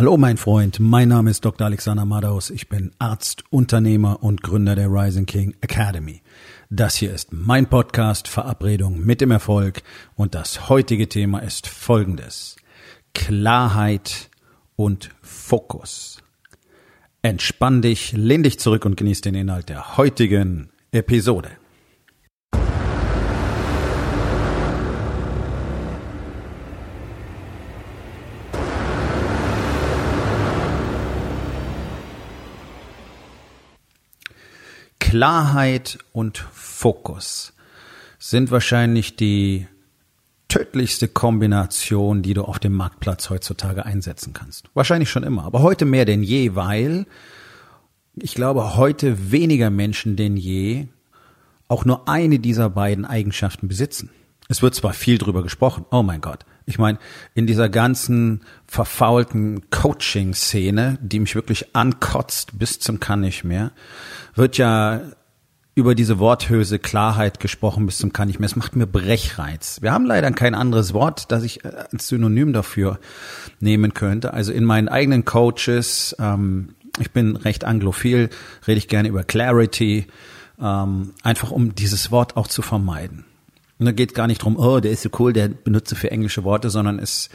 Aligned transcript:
Hallo 0.00 0.16
mein 0.16 0.38
Freund, 0.38 0.80
mein 0.80 1.08
Name 1.08 1.30
ist 1.30 1.44
Dr. 1.44 1.66
Alexander 1.66 2.06
Madaus. 2.06 2.48
Ich 2.48 2.70
bin 2.70 2.90
Arzt, 2.98 3.44
Unternehmer 3.50 4.22
und 4.22 4.42
Gründer 4.42 4.74
der 4.74 4.88
Rising 4.88 5.26
King 5.26 5.54
Academy. 5.60 6.22
Das 6.70 6.96
hier 6.96 7.12
ist 7.12 7.34
mein 7.34 7.66
Podcast 7.66 8.26
Verabredung 8.26 9.04
mit 9.04 9.20
dem 9.20 9.30
Erfolg 9.30 9.82
und 10.16 10.34
das 10.34 10.70
heutige 10.70 11.10
Thema 11.10 11.40
ist 11.40 11.66
folgendes. 11.66 12.56
Klarheit 13.12 14.30
und 14.74 15.10
Fokus. 15.20 16.22
Entspann 17.20 17.82
dich, 17.82 18.12
lehn 18.12 18.42
dich 18.42 18.58
zurück 18.58 18.86
und 18.86 18.96
genieß 18.96 19.20
den 19.20 19.34
Inhalt 19.34 19.68
der 19.68 19.98
heutigen 19.98 20.70
Episode. 20.92 21.50
Klarheit 35.10 35.98
und 36.12 36.38
Fokus 36.38 37.52
sind 38.20 38.52
wahrscheinlich 38.52 39.16
die 39.16 39.66
tödlichste 40.46 41.08
Kombination, 41.08 42.22
die 42.22 42.32
du 42.32 42.44
auf 42.44 42.60
dem 42.60 42.74
Marktplatz 42.74 43.28
heutzutage 43.28 43.84
einsetzen 43.84 44.34
kannst. 44.34 44.70
Wahrscheinlich 44.72 45.10
schon 45.10 45.24
immer, 45.24 45.42
aber 45.42 45.62
heute 45.62 45.84
mehr 45.84 46.04
denn 46.04 46.22
je, 46.22 46.54
weil 46.54 47.06
ich 48.14 48.36
glaube, 48.36 48.76
heute 48.76 49.32
weniger 49.32 49.68
Menschen 49.68 50.14
denn 50.14 50.36
je 50.36 50.86
auch 51.66 51.84
nur 51.84 52.06
eine 52.08 52.38
dieser 52.38 52.70
beiden 52.70 53.04
Eigenschaften 53.04 53.66
besitzen. 53.66 54.10
Es 54.48 54.62
wird 54.62 54.76
zwar 54.76 54.92
viel 54.92 55.18
drüber 55.18 55.42
gesprochen, 55.42 55.86
oh 55.90 56.04
mein 56.04 56.20
Gott. 56.20 56.44
Ich 56.70 56.78
meine, 56.78 56.98
in 57.34 57.46
dieser 57.46 57.68
ganzen 57.68 58.42
verfaulten 58.66 59.68
Coaching-Szene, 59.70 60.98
die 61.02 61.20
mich 61.20 61.34
wirklich 61.34 61.74
ankotzt 61.74 62.58
bis 62.58 62.78
zum 62.78 63.00
kann 63.00 63.20
nicht 63.20 63.44
mehr, 63.44 63.72
wird 64.34 64.56
ja 64.56 65.00
über 65.74 65.94
diese 65.94 66.18
Worthülse 66.18 66.78
Klarheit 66.78 67.40
gesprochen 67.40 67.86
bis 67.86 67.98
zum 67.98 68.12
kann 68.12 68.28
nicht 68.28 68.38
mehr. 68.38 68.46
Es 68.46 68.56
macht 68.56 68.76
mir 68.76 68.86
Brechreiz. 68.86 69.80
Wir 69.80 69.92
haben 69.92 70.04
leider 70.04 70.30
kein 70.32 70.54
anderes 70.54 70.92
Wort, 70.94 71.30
das 71.30 71.42
ich 71.42 71.64
als 71.64 72.08
Synonym 72.08 72.52
dafür 72.52 72.98
nehmen 73.60 73.94
könnte. 73.94 74.34
Also 74.34 74.52
in 74.52 74.64
meinen 74.64 74.88
eigenen 74.88 75.24
Coaches, 75.24 76.14
ähm, 76.18 76.74
ich 76.98 77.12
bin 77.12 77.36
recht 77.36 77.64
anglophil, 77.64 78.30
rede 78.66 78.78
ich 78.78 78.88
gerne 78.88 79.08
über 79.08 79.22
Clarity, 79.24 80.06
ähm, 80.60 81.14
einfach 81.22 81.50
um 81.50 81.74
dieses 81.74 82.10
Wort 82.10 82.36
auch 82.36 82.48
zu 82.48 82.62
vermeiden. 82.62 83.24
Und 83.80 83.86
da 83.86 83.92
geht 83.92 84.14
gar 84.14 84.26
nicht 84.26 84.42
drum, 84.42 84.58
oh, 84.58 84.78
der 84.78 84.92
ist 84.92 85.02
so 85.02 85.08
cool, 85.18 85.32
der 85.32 85.48
benutzt 85.48 85.88
so 85.88 85.96
für 85.96 86.10
englische 86.10 86.44
Worte, 86.44 86.68
sondern 86.68 86.98
es, 86.98 87.30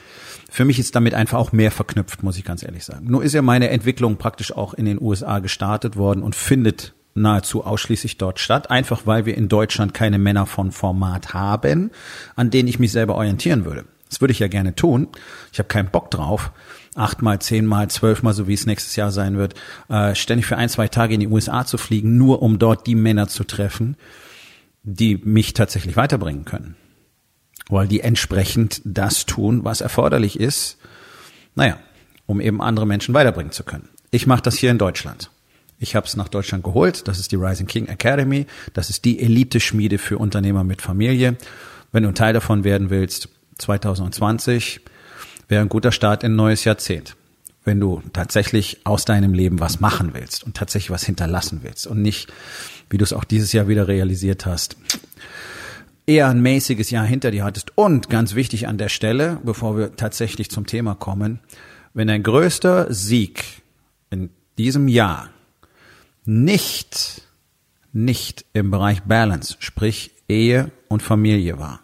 für 0.50 0.64
mich 0.64 0.78
ist 0.78 0.96
damit 0.96 1.16
einfach 1.16 1.40
auch 1.40 1.52
mehr 1.52 1.72
verknüpft, 1.72 2.22
muss 2.22 2.38
ich 2.38 2.46
ganz 2.46 2.62
ehrlich 2.62 2.86
sagen. 2.86 3.08
Nur 3.10 3.24
ist 3.24 3.34
ja 3.34 3.42
meine 3.42 3.72
Entwicklung 3.72 4.18
praktisch 4.18 4.52
auch 4.56 4.76
in 4.76 4.86
den 4.86 5.02
USA 5.02 5.40
gestartet 5.40 5.98
worden 5.98 6.22
und 6.22 6.36
findet 6.36 6.94
nahezu 7.16 7.66
ausschließlich 7.66 8.18
dort 8.18 8.40
statt, 8.40 8.70
einfach 8.70 9.08
weil 9.08 9.26
wir 9.26 9.36
in 9.36 9.50
Deutschland 9.50 9.96
keine 9.96 10.20
Männer 10.20 10.46
von 10.46 10.72
Format 10.72 11.34
haben, 11.34 11.90
an 12.36 12.52
denen 12.52 12.70
ich 12.70 12.78
mich 12.78 12.92
selber 12.92 13.16
orientieren 13.16 13.66
würde. 13.66 13.86
Das 14.08 14.22
würde 14.22 14.34
ich 14.34 14.40
ja 14.40 14.48
gerne 14.48 14.76
tun. 14.76 15.08
Ich 15.52 15.58
habe 15.58 15.68
keinen 15.68 15.90
Bock 15.90 16.12
drauf, 16.12 16.52
achtmal, 16.94 17.40
zehnmal, 17.40 17.90
zwölfmal, 17.90 18.34
so 18.34 18.48
wie 18.48 18.54
es 18.54 18.68
nächstes 18.68 18.96
Jahr 18.96 19.12
sein 19.12 19.38
wird, 19.38 19.56
äh, 19.90 20.14
ständig 20.14 20.46
für 20.46 20.58
ein, 20.58 20.70
zwei 20.70 20.90
Tage 20.90 21.16
in 21.16 21.22
die 21.22 21.28
USA 21.28 21.66
zu 21.66 21.78
fliegen, 21.78 22.18
nur 22.18 22.44
um 22.44 22.60
dort 22.60 22.86
die 22.86 22.96
Männer 22.96 23.28
zu 23.28 23.46
treffen, 23.46 23.98
die 24.86 25.18
mich 25.18 25.54
tatsächlich 25.54 25.98
weiterbringen 25.98 26.46
können. 26.46 26.76
Weil 27.68 27.88
die 27.88 28.02
entsprechend 28.02 28.82
das 28.86 29.26
tun, 29.26 29.66
was 29.66 29.82
erforderlich 29.82 30.40
ist, 30.40 30.78
naja, 31.56 31.80
um 32.28 32.40
eben 32.40 32.62
andere 32.62 32.86
Menschen 32.86 33.14
weiterbringen 33.14 33.52
zu 33.52 33.64
können. 33.64 33.90
Ich 34.12 34.28
mache 34.28 34.44
das 34.44 34.56
hier 34.56 34.72
in 34.72 34.78
Deutschland. 34.78 35.32
Ich 35.80 35.96
habe 35.96 36.06
es 36.06 36.16
nach 36.16 36.30
Deutschland 36.30 36.64
geholt. 36.64 37.08
Das 37.08 37.20
ist 37.20 37.32
die 37.32 37.36
Rising 37.36 37.68
King 37.68 37.88
Academy. 37.88 38.46
Das 38.74 38.90
ist 38.90 39.04
die 39.04 39.20
Elite-Schmiede 39.20 39.98
für 39.98 40.20
Unternehmer 40.20 40.64
mit 40.64 40.82
Familie. 40.82 41.36
Wenn 41.92 42.04
du 42.04 42.10
ein 42.10 42.16
Teil 42.16 42.34
davon 42.34 42.64
werden 42.64 42.90
willst, 42.90 43.30
2020 43.58 44.82
wäre 45.48 45.62
ein 45.62 45.70
guter 45.70 45.92
Start 45.92 46.24
in 46.24 46.34
ein 46.34 46.36
neues 46.36 46.64
Jahrzehnt. 46.64 47.16
Wenn 47.64 47.80
du 47.80 48.04
tatsächlich 48.14 48.86
aus 48.86 49.06
deinem 49.06 49.34
Leben 49.34 49.60
was 49.60 49.80
machen 49.80 50.12
willst 50.14 50.44
und 50.44 50.56
tatsächlich 50.56 50.92
was 50.92 51.04
hinterlassen 51.04 51.62
willst 51.64 51.88
und 51.88 52.02
nicht 52.02 52.32
wie 52.90 52.98
du 52.98 53.04
es 53.04 53.14
auch 53.14 53.24
dieses 53.24 53.54
Jahr 53.54 53.68
wieder 53.68 53.88
realisiert 53.88 54.46
hast, 54.46 54.78
eher 56.08 56.28
ein 56.28 56.42
mäßiges 56.42 56.90
Jahr 56.92 57.06
hinter 57.06 57.32
dir 57.32 57.44
hattest. 57.44 57.78
Und 57.78 58.10
ganz 58.10 58.36
wichtig 58.36 58.68
an 58.68 58.78
der 58.78 58.90
Stelle, 58.90 59.40
bevor 59.44 59.78
wir 59.78 59.96
tatsächlich 59.96 60.52
zum 60.52 60.66
Thema 60.66 60.96
kommen, 60.96 61.40
wenn 61.94 62.08
dein 62.08 62.24
größter 62.24 62.94
Sieg 62.94 63.44
in 64.10 64.30
diesem 64.58 64.88
Jahr 64.88 65.30
nicht, 66.26 67.22
nicht 67.94 68.46
im 68.54 68.72
Bereich 68.72 69.04
Balance, 69.04 69.56
sprich 69.60 70.12
Ehe 70.28 70.72
und 70.90 71.02
Familie 71.02 71.60
war, 71.60 71.80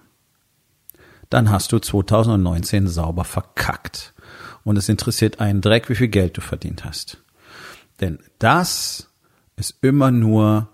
dann 1.30 1.50
hast 1.50 1.72
du 1.72 1.80
2019 1.80 2.88
sauber 2.88 3.24
verkackt. 3.24 4.14
Und 4.64 4.78
es 4.78 4.90
interessiert 4.90 5.40
einen 5.40 5.62
Dreck, 5.62 5.90
wie 5.90 5.96
viel 5.96 6.10
Geld 6.10 6.38
du 6.38 6.42
verdient 6.42 6.86
hast. 6.86 7.18
Denn 8.02 8.20
das 8.38 9.10
ist 9.56 9.76
immer 9.82 10.12
nur 10.12 10.70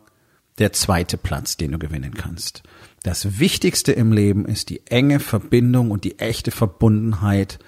der 0.57 0.73
zweite 0.73 1.18
Platz, 1.18 1.57
den 1.57 1.72
du 1.72 1.79
gewinnen 1.79 2.13
kannst. 2.13 2.63
Das 3.03 3.40
Wichtigste 3.40 3.91
im 3.91 4.12
Leben 4.12 4.45
ist 4.45 4.69
die 4.69 4.85
enge 4.88 5.19
Verbindung 5.19 5.91
und 5.91 6.03
die 6.03 6.19
echte 6.19 6.51
Verbundenheit 6.51 7.59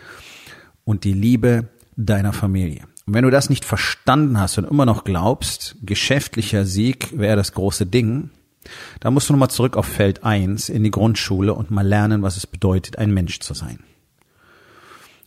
und 0.83 1.03
die 1.03 1.13
Liebe 1.13 1.69
deiner 1.95 2.33
Familie. 2.33 2.83
Und 3.05 3.13
wenn 3.13 3.23
du 3.23 3.29
das 3.29 3.49
nicht 3.49 3.65
verstanden 3.65 4.39
hast 4.39 4.57
und 4.57 4.65
immer 4.69 4.85
noch 4.85 5.03
glaubst, 5.03 5.75
geschäftlicher 5.81 6.65
Sieg 6.65 7.17
wäre 7.17 7.35
das 7.35 7.53
große 7.53 7.85
Ding, 7.85 8.31
dann 8.99 9.13
musst 9.13 9.29
du 9.29 9.33
nochmal 9.33 9.49
zurück 9.49 9.77
auf 9.77 9.85
Feld 9.85 10.23
1 10.23 10.69
in 10.69 10.83
die 10.83 10.91
Grundschule 10.91 11.53
und 11.53 11.71
mal 11.71 11.87
lernen, 11.87 12.21
was 12.21 12.37
es 12.37 12.45
bedeutet, 12.45 12.97
ein 12.97 13.13
Mensch 13.13 13.39
zu 13.39 13.53
sein. 13.53 13.79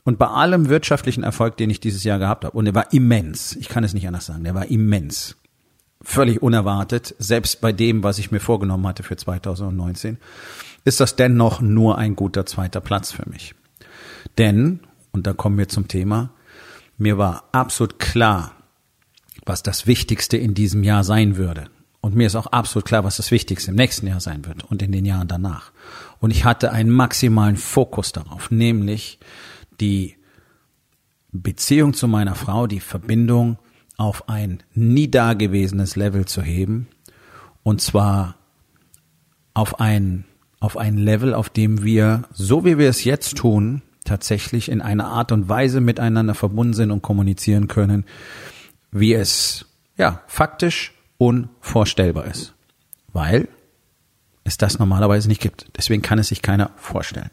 Und 0.04 0.18
bei 0.18 0.26
allem 0.26 0.68
wirtschaftlichen 0.68 1.22
Erfolg, 1.22 1.56
den 1.56 1.70
ich 1.70 1.80
dieses 1.80 2.04
Jahr 2.04 2.18
gehabt 2.18 2.44
habe, 2.44 2.56
und 2.56 2.64
der 2.64 2.74
war 2.74 2.92
immens, 2.92 3.56
ich 3.56 3.68
kann 3.68 3.84
es 3.84 3.94
nicht 3.94 4.06
anders 4.06 4.26
sagen, 4.26 4.44
der 4.44 4.54
war 4.54 4.66
immens 4.66 5.36
völlig 6.02 6.42
unerwartet, 6.42 7.14
selbst 7.18 7.60
bei 7.60 7.72
dem, 7.72 8.02
was 8.02 8.18
ich 8.18 8.30
mir 8.30 8.40
vorgenommen 8.40 8.86
hatte 8.86 9.02
für 9.02 9.16
2019, 9.16 10.18
ist 10.84 11.00
das 11.00 11.16
dennoch 11.16 11.60
nur 11.60 11.98
ein 11.98 12.16
guter 12.16 12.46
zweiter 12.46 12.80
Platz 12.80 13.12
für 13.12 13.28
mich. 13.28 13.54
Denn, 14.38 14.80
und 15.12 15.26
da 15.26 15.32
kommen 15.32 15.58
wir 15.58 15.68
zum 15.68 15.88
Thema, 15.88 16.30
mir 16.98 17.18
war 17.18 17.44
absolut 17.52 17.98
klar, 17.98 18.52
was 19.44 19.62
das 19.62 19.86
Wichtigste 19.86 20.36
in 20.36 20.54
diesem 20.54 20.84
Jahr 20.84 21.04
sein 21.04 21.36
würde. 21.36 21.64
Und 22.00 22.16
mir 22.16 22.26
ist 22.26 22.36
auch 22.36 22.46
absolut 22.46 22.84
klar, 22.84 23.04
was 23.04 23.16
das 23.16 23.30
Wichtigste 23.30 23.70
im 23.70 23.76
nächsten 23.76 24.08
Jahr 24.08 24.20
sein 24.20 24.44
wird 24.44 24.64
und 24.64 24.82
in 24.82 24.90
den 24.90 25.04
Jahren 25.04 25.28
danach. 25.28 25.70
Und 26.18 26.32
ich 26.32 26.44
hatte 26.44 26.72
einen 26.72 26.90
maximalen 26.90 27.56
Fokus 27.56 28.12
darauf, 28.12 28.50
nämlich 28.50 29.20
die 29.80 30.16
Beziehung 31.30 31.94
zu 31.94 32.08
meiner 32.08 32.34
Frau, 32.34 32.66
die 32.66 32.80
Verbindung 32.80 33.58
auf 34.02 34.28
ein 34.28 34.64
nie 34.74 35.08
dagewesenes 35.08 35.94
Level 35.94 36.24
zu 36.24 36.42
heben. 36.42 36.88
Und 37.62 37.80
zwar 37.80 38.34
auf 39.54 39.78
ein, 39.78 40.24
auf 40.58 40.76
ein 40.76 40.98
Level, 40.98 41.34
auf 41.34 41.48
dem 41.48 41.84
wir, 41.84 42.24
so 42.32 42.64
wie 42.64 42.78
wir 42.78 42.88
es 42.88 43.04
jetzt 43.04 43.36
tun, 43.36 43.82
tatsächlich 44.04 44.68
in 44.68 44.82
einer 44.82 45.06
Art 45.06 45.30
und 45.30 45.48
Weise 45.48 45.80
miteinander 45.80 46.34
verbunden 46.34 46.74
sind 46.74 46.90
und 46.90 47.02
kommunizieren 47.02 47.68
können, 47.68 48.04
wie 48.90 49.14
es, 49.14 49.66
ja, 49.96 50.22
faktisch 50.26 50.94
unvorstellbar 51.18 52.24
ist. 52.24 52.54
Weil 53.12 53.46
es 54.42 54.56
das 54.56 54.80
normalerweise 54.80 55.28
nicht 55.28 55.40
gibt. 55.40 55.66
Deswegen 55.76 56.02
kann 56.02 56.18
es 56.18 56.26
sich 56.26 56.42
keiner 56.42 56.70
vorstellen. 56.74 57.30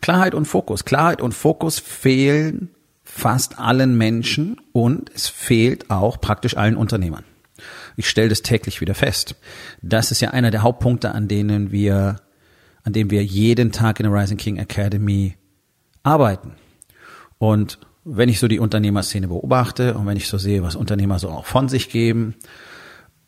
Klarheit 0.00 0.34
und 0.34 0.44
Fokus. 0.44 0.84
Klarheit 0.84 1.20
und 1.20 1.32
Fokus 1.32 1.80
fehlen 1.80 2.70
fast 3.14 3.60
allen 3.60 3.96
Menschen 3.96 4.60
und 4.72 5.08
es 5.14 5.28
fehlt 5.28 5.88
auch 5.88 6.20
praktisch 6.20 6.56
allen 6.56 6.76
Unternehmern. 6.76 7.22
Ich 7.96 8.08
stelle 8.08 8.28
das 8.28 8.42
täglich 8.42 8.80
wieder 8.80 8.96
fest. 8.96 9.36
Das 9.82 10.10
ist 10.10 10.20
ja 10.20 10.30
einer 10.30 10.50
der 10.50 10.62
Hauptpunkte, 10.62 11.12
an 11.12 11.28
denen 11.28 11.70
wir, 11.70 12.16
an 12.82 12.92
dem 12.92 13.10
wir 13.10 13.24
jeden 13.24 13.70
Tag 13.70 14.00
in 14.00 14.10
der 14.10 14.20
Rising 14.20 14.36
King 14.36 14.56
Academy 14.56 15.36
arbeiten. 16.02 16.56
Und 17.38 17.78
wenn 18.04 18.28
ich 18.28 18.40
so 18.40 18.48
die 18.48 18.58
Unternehmerszene 18.58 19.28
beobachte 19.28 19.94
und 19.94 20.06
wenn 20.06 20.16
ich 20.16 20.26
so 20.26 20.36
sehe, 20.36 20.64
was 20.64 20.74
Unternehmer 20.74 21.20
so 21.20 21.30
auch 21.30 21.46
von 21.46 21.68
sich 21.68 21.90
geben, 21.90 22.34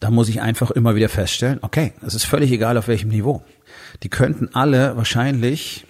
da 0.00 0.11
muss 0.11 0.29
ich 0.29 0.43
einfach 0.43 0.73
immer 0.73 0.97
wieder 0.97 1.09
feststellen, 1.09 1.61
okay, 1.62 1.93
es 2.05 2.15
ist 2.17 2.27
völlig 2.27 2.50
egal 2.50 2.77
auf 2.77 2.88
welchem 2.88 3.11
Niveau. 3.11 3.44
Die 4.03 4.09
könnten 4.09 4.53
alle 4.53 4.97
wahrscheinlich 4.97 5.87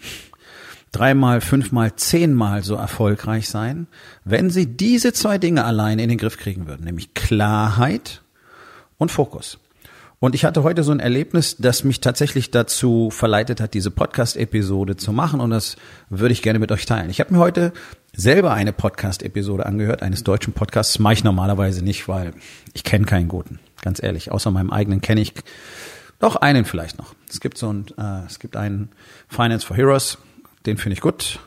dreimal, 0.97 1.43
fünfmal, 1.43 1.95
zehnmal 1.97 2.63
so 2.63 2.75
erfolgreich 2.75 3.49
sein, 3.51 3.87
wenn 4.25 4.49
sie 4.49 4.65
diese 4.65 5.13
zwei 5.13 5.37
Dinge 5.37 5.65
allein 5.65 5.99
in 5.99 6.09
den 6.09 6.17
Griff 6.17 6.39
kriegen 6.39 6.67
würden, 6.67 6.85
nämlich 6.85 7.13
Klarheit 7.13 8.23
und 8.97 9.11
Fokus. 9.11 9.59
Und 10.19 10.35
ich 10.35 10.47
hatte 10.47 10.63
heute 10.63 10.83
so 10.83 10.93
ein 10.93 11.01
Erlebnis, 11.01 11.57
das 11.59 11.85
mich 11.85 12.01
tatsächlich 12.01 12.51
dazu 12.51 13.11
verleitet 13.11 13.61
hat, 13.61 13.75
diese 13.75 13.91
Podcast-Episode 13.91 14.97
zu 14.97 15.13
machen. 15.13 15.41
Und 15.41 15.51
das 15.51 15.77
würde 16.09 16.33
ich 16.33 16.41
gerne 16.41 16.59
mit 16.59 16.73
euch 16.73 16.87
teilen. 16.87 17.11
Ich 17.11 17.21
habe 17.21 17.35
mir 17.35 17.41
heute 17.41 17.75
selber 18.15 18.55
eine 18.55 18.73
Podcast-Episode 18.73 19.67
angehört, 19.67 20.03
eines 20.03 20.25
deutschen 20.25 20.55
Podcasts. 20.55 20.99
Mache 20.99 21.13
ich 21.13 21.25
normalerweise 21.25 21.85
nicht, 21.85 22.09
weil 22.09 22.33
ich 22.73 22.83
kenne 22.83 23.05
keinen 23.05 23.29
guten. 23.29 23.59
Ganz 23.83 24.03
ehrlich. 24.03 24.33
Außer 24.33 24.51
meinem 24.51 24.71
eigenen 24.71 25.03
kenne 25.03 25.21
ich 25.21 25.35
doch 26.19 26.37
einen 26.37 26.65
vielleicht 26.65 26.97
noch. 26.97 27.15
Es 27.29 27.41
gibt 27.41 27.59
so 27.59 27.71
ein, 27.71 27.85
äh, 27.99 28.25
es 28.25 28.39
gibt 28.39 28.57
einen 28.57 28.89
Finance 29.29 29.67
for 29.67 29.77
Heroes. 29.77 30.17
Den 30.67 30.77
finde 30.77 30.95
ich 30.95 31.01
gut. 31.01 31.39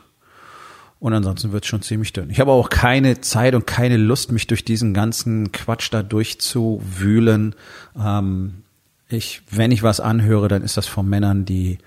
Und 0.98 1.14
ansonsten 1.14 1.52
wird 1.52 1.64
es 1.64 1.68
schon 1.68 1.80
ziemlich 1.80 2.12
dünn. 2.12 2.28
Ich 2.28 2.40
habe 2.40 2.52
auch 2.52 2.68
keine 2.68 3.22
Zeit 3.22 3.54
und 3.54 3.66
keine 3.66 3.96
Lust, 3.96 4.32
mich 4.32 4.46
durch 4.46 4.64
diesen 4.66 4.92
ganzen 4.92 5.50
Quatsch 5.50 5.88
da 5.90 6.02
durchzuwühlen. 6.02 7.54
Ähm, 7.98 8.62
ich, 9.08 9.42
wenn 9.50 9.72
ich 9.72 9.82
was 9.82 10.00
anhöre, 10.00 10.48
dann 10.48 10.62
ist 10.62 10.76
das 10.76 10.86
von 10.86 11.08
Männern, 11.08 11.46
die 11.46 11.78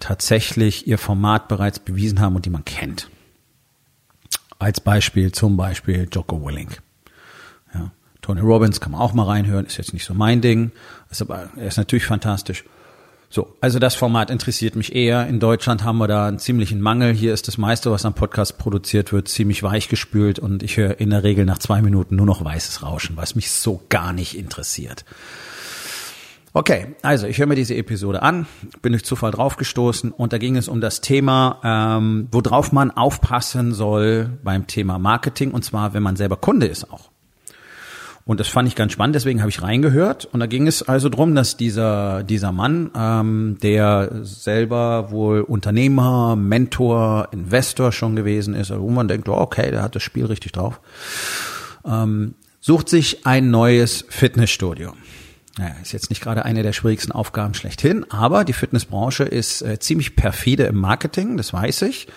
tatsächlich 0.00 0.86
ihr 0.86 0.98
Format 0.98 1.48
bereits 1.48 1.78
bewiesen 1.78 2.20
haben 2.20 2.36
und 2.36 2.44
die 2.44 2.50
man 2.50 2.64
kennt. 2.64 3.08
Als 4.58 4.80
Beispiel 4.80 5.32
zum 5.32 5.56
Beispiel 5.56 6.06
Joko 6.12 6.44
Willink. 6.44 6.82
Ja. 7.74 7.90
Tony 8.20 8.40
Robbins 8.40 8.80
kann 8.80 8.92
man 8.92 9.00
auch 9.00 9.14
mal 9.14 9.24
reinhören, 9.24 9.66
ist 9.66 9.78
jetzt 9.78 9.94
nicht 9.94 10.04
so 10.04 10.14
mein 10.14 10.40
Ding, 10.40 10.72
ist 11.10 11.22
aber, 11.22 11.50
er 11.56 11.66
ist 11.66 11.78
natürlich 11.78 12.04
fantastisch. 12.04 12.64
So, 13.34 13.56
also 13.62 13.78
das 13.78 13.94
Format 13.94 14.30
interessiert 14.30 14.76
mich 14.76 14.94
eher. 14.94 15.26
In 15.26 15.40
Deutschland 15.40 15.84
haben 15.84 15.96
wir 15.96 16.06
da 16.06 16.26
einen 16.26 16.38
ziemlichen 16.38 16.82
Mangel. 16.82 17.14
Hier 17.14 17.32
ist 17.32 17.48
das 17.48 17.56
meiste, 17.56 17.90
was 17.90 18.04
am 18.04 18.12
Podcast 18.12 18.58
produziert 18.58 19.10
wird, 19.10 19.26
ziemlich 19.26 19.62
weichgespült 19.62 20.38
und 20.38 20.62
ich 20.62 20.76
höre 20.76 21.00
in 21.00 21.08
der 21.08 21.24
Regel 21.24 21.46
nach 21.46 21.56
zwei 21.56 21.80
Minuten 21.80 22.14
nur 22.14 22.26
noch 22.26 22.44
weißes 22.44 22.82
Rauschen, 22.82 23.16
was 23.16 23.34
mich 23.34 23.50
so 23.50 23.80
gar 23.88 24.12
nicht 24.12 24.36
interessiert. 24.36 25.06
Okay, 26.52 26.94
also 27.00 27.26
ich 27.26 27.38
höre 27.38 27.46
mir 27.46 27.54
diese 27.54 27.74
Episode 27.74 28.20
an, 28.20 28.44
bin 28.82 28.92
durch 28.92 29.06
Zufall 29.06 29.30
draufgestoßen 29.30 30.12
und 30.12 30.34
da 30.34 30.36
ging 30.36 30.58
es 30.58 30.68
um 30.68 30.82
das 30.82 31.00
Thema, 31.00 31.58
ähm, 31.64 32.28
worauf 32.30 32.70
man 32.70 32.90
aufpassen 32.90 33.72
soll 33.72 34.28
beim 34.44 34.66
Thema 34.66 34.98
Marketing 34.98 35.52
und 35.52 35.64
zwar, 35.64 35.94
wenn 35.94 36.02
man 36.02 36.16
selber 36.16 36.36
Kunde 36.36 36.66
ist 36.66 36.92
auch. 36.92 37.11
Und 38.24 38.38
das 38.38 38.48
fand 38.48 38.68
ich 38.68 38.76
ganz 38.76 38.92
spannend, 38.92 39.16
deswegen 39.16 39.40
habe 39.40 39.50
ich 39.50 39.62
reingehört. 39.62 40.26
Und 40.26 40.40
da 40.40 40.46
ging 40.46 40.66
es 40.66 40.82
also 40.82 41.08
drum, 41.08 41.34
dass 41.34 41.56
dieser, 41.56 42.22
dieser 42.22 42.52
Mann, 42.52 42.90
ähm, 42.96 43.58
der 43.62 44.20
selber 44.22 45.10
wohl 45.10 45.40
Unternehmer, 45.40 46.36
Mentor, 46.36 47.28
Investor 47.32 47.90
schon 47.90 48.14
gewesen 48.14 48.54
ist, 48.54 48.70
wo 48.76 48.90
man 48.90 49.08
denkt, 49.08 49.28
oh, 49.28 49.34
okay, 49.34 49.70
der 49.70 49.82
hat 49.82 49.96
das 49.96 50.04
Spiel 50.04 50.26
richtig 50.26 50.52
drauf, 50.52 50.80
ähm, 51.84 52.34
sucht 52.60 52.88
sich 52.88 53.26
ein 53.26 53.50
neues 53.50 54.04
Fitnessstudio. 54.08 54.92
Naja, 55.58 55.74
ist 55.82 55.92
jetzt 55.92 56.08
nicht 56.08 56.22
gerade 56.22 56.46
eine 56.46 56.62
der 56.62 56.72
schwierigsten 56.72 57.12
Aufgaben 57.12 57.52
schlechthin, 57.52 58.06
aber 58.10 58.44
die 58.44 58.54
Fitnessbranche 58.54 59.24
ist 59.24 59.60
äh, 59.60 59.78
ziemlich 59.78 60.16
perfide 60.16 60.64
im 60.64 60.76
Marketing, 60.76 61.36
das 61.36 61.52
weiß 61.52 61.82
ich. 61.82 62.08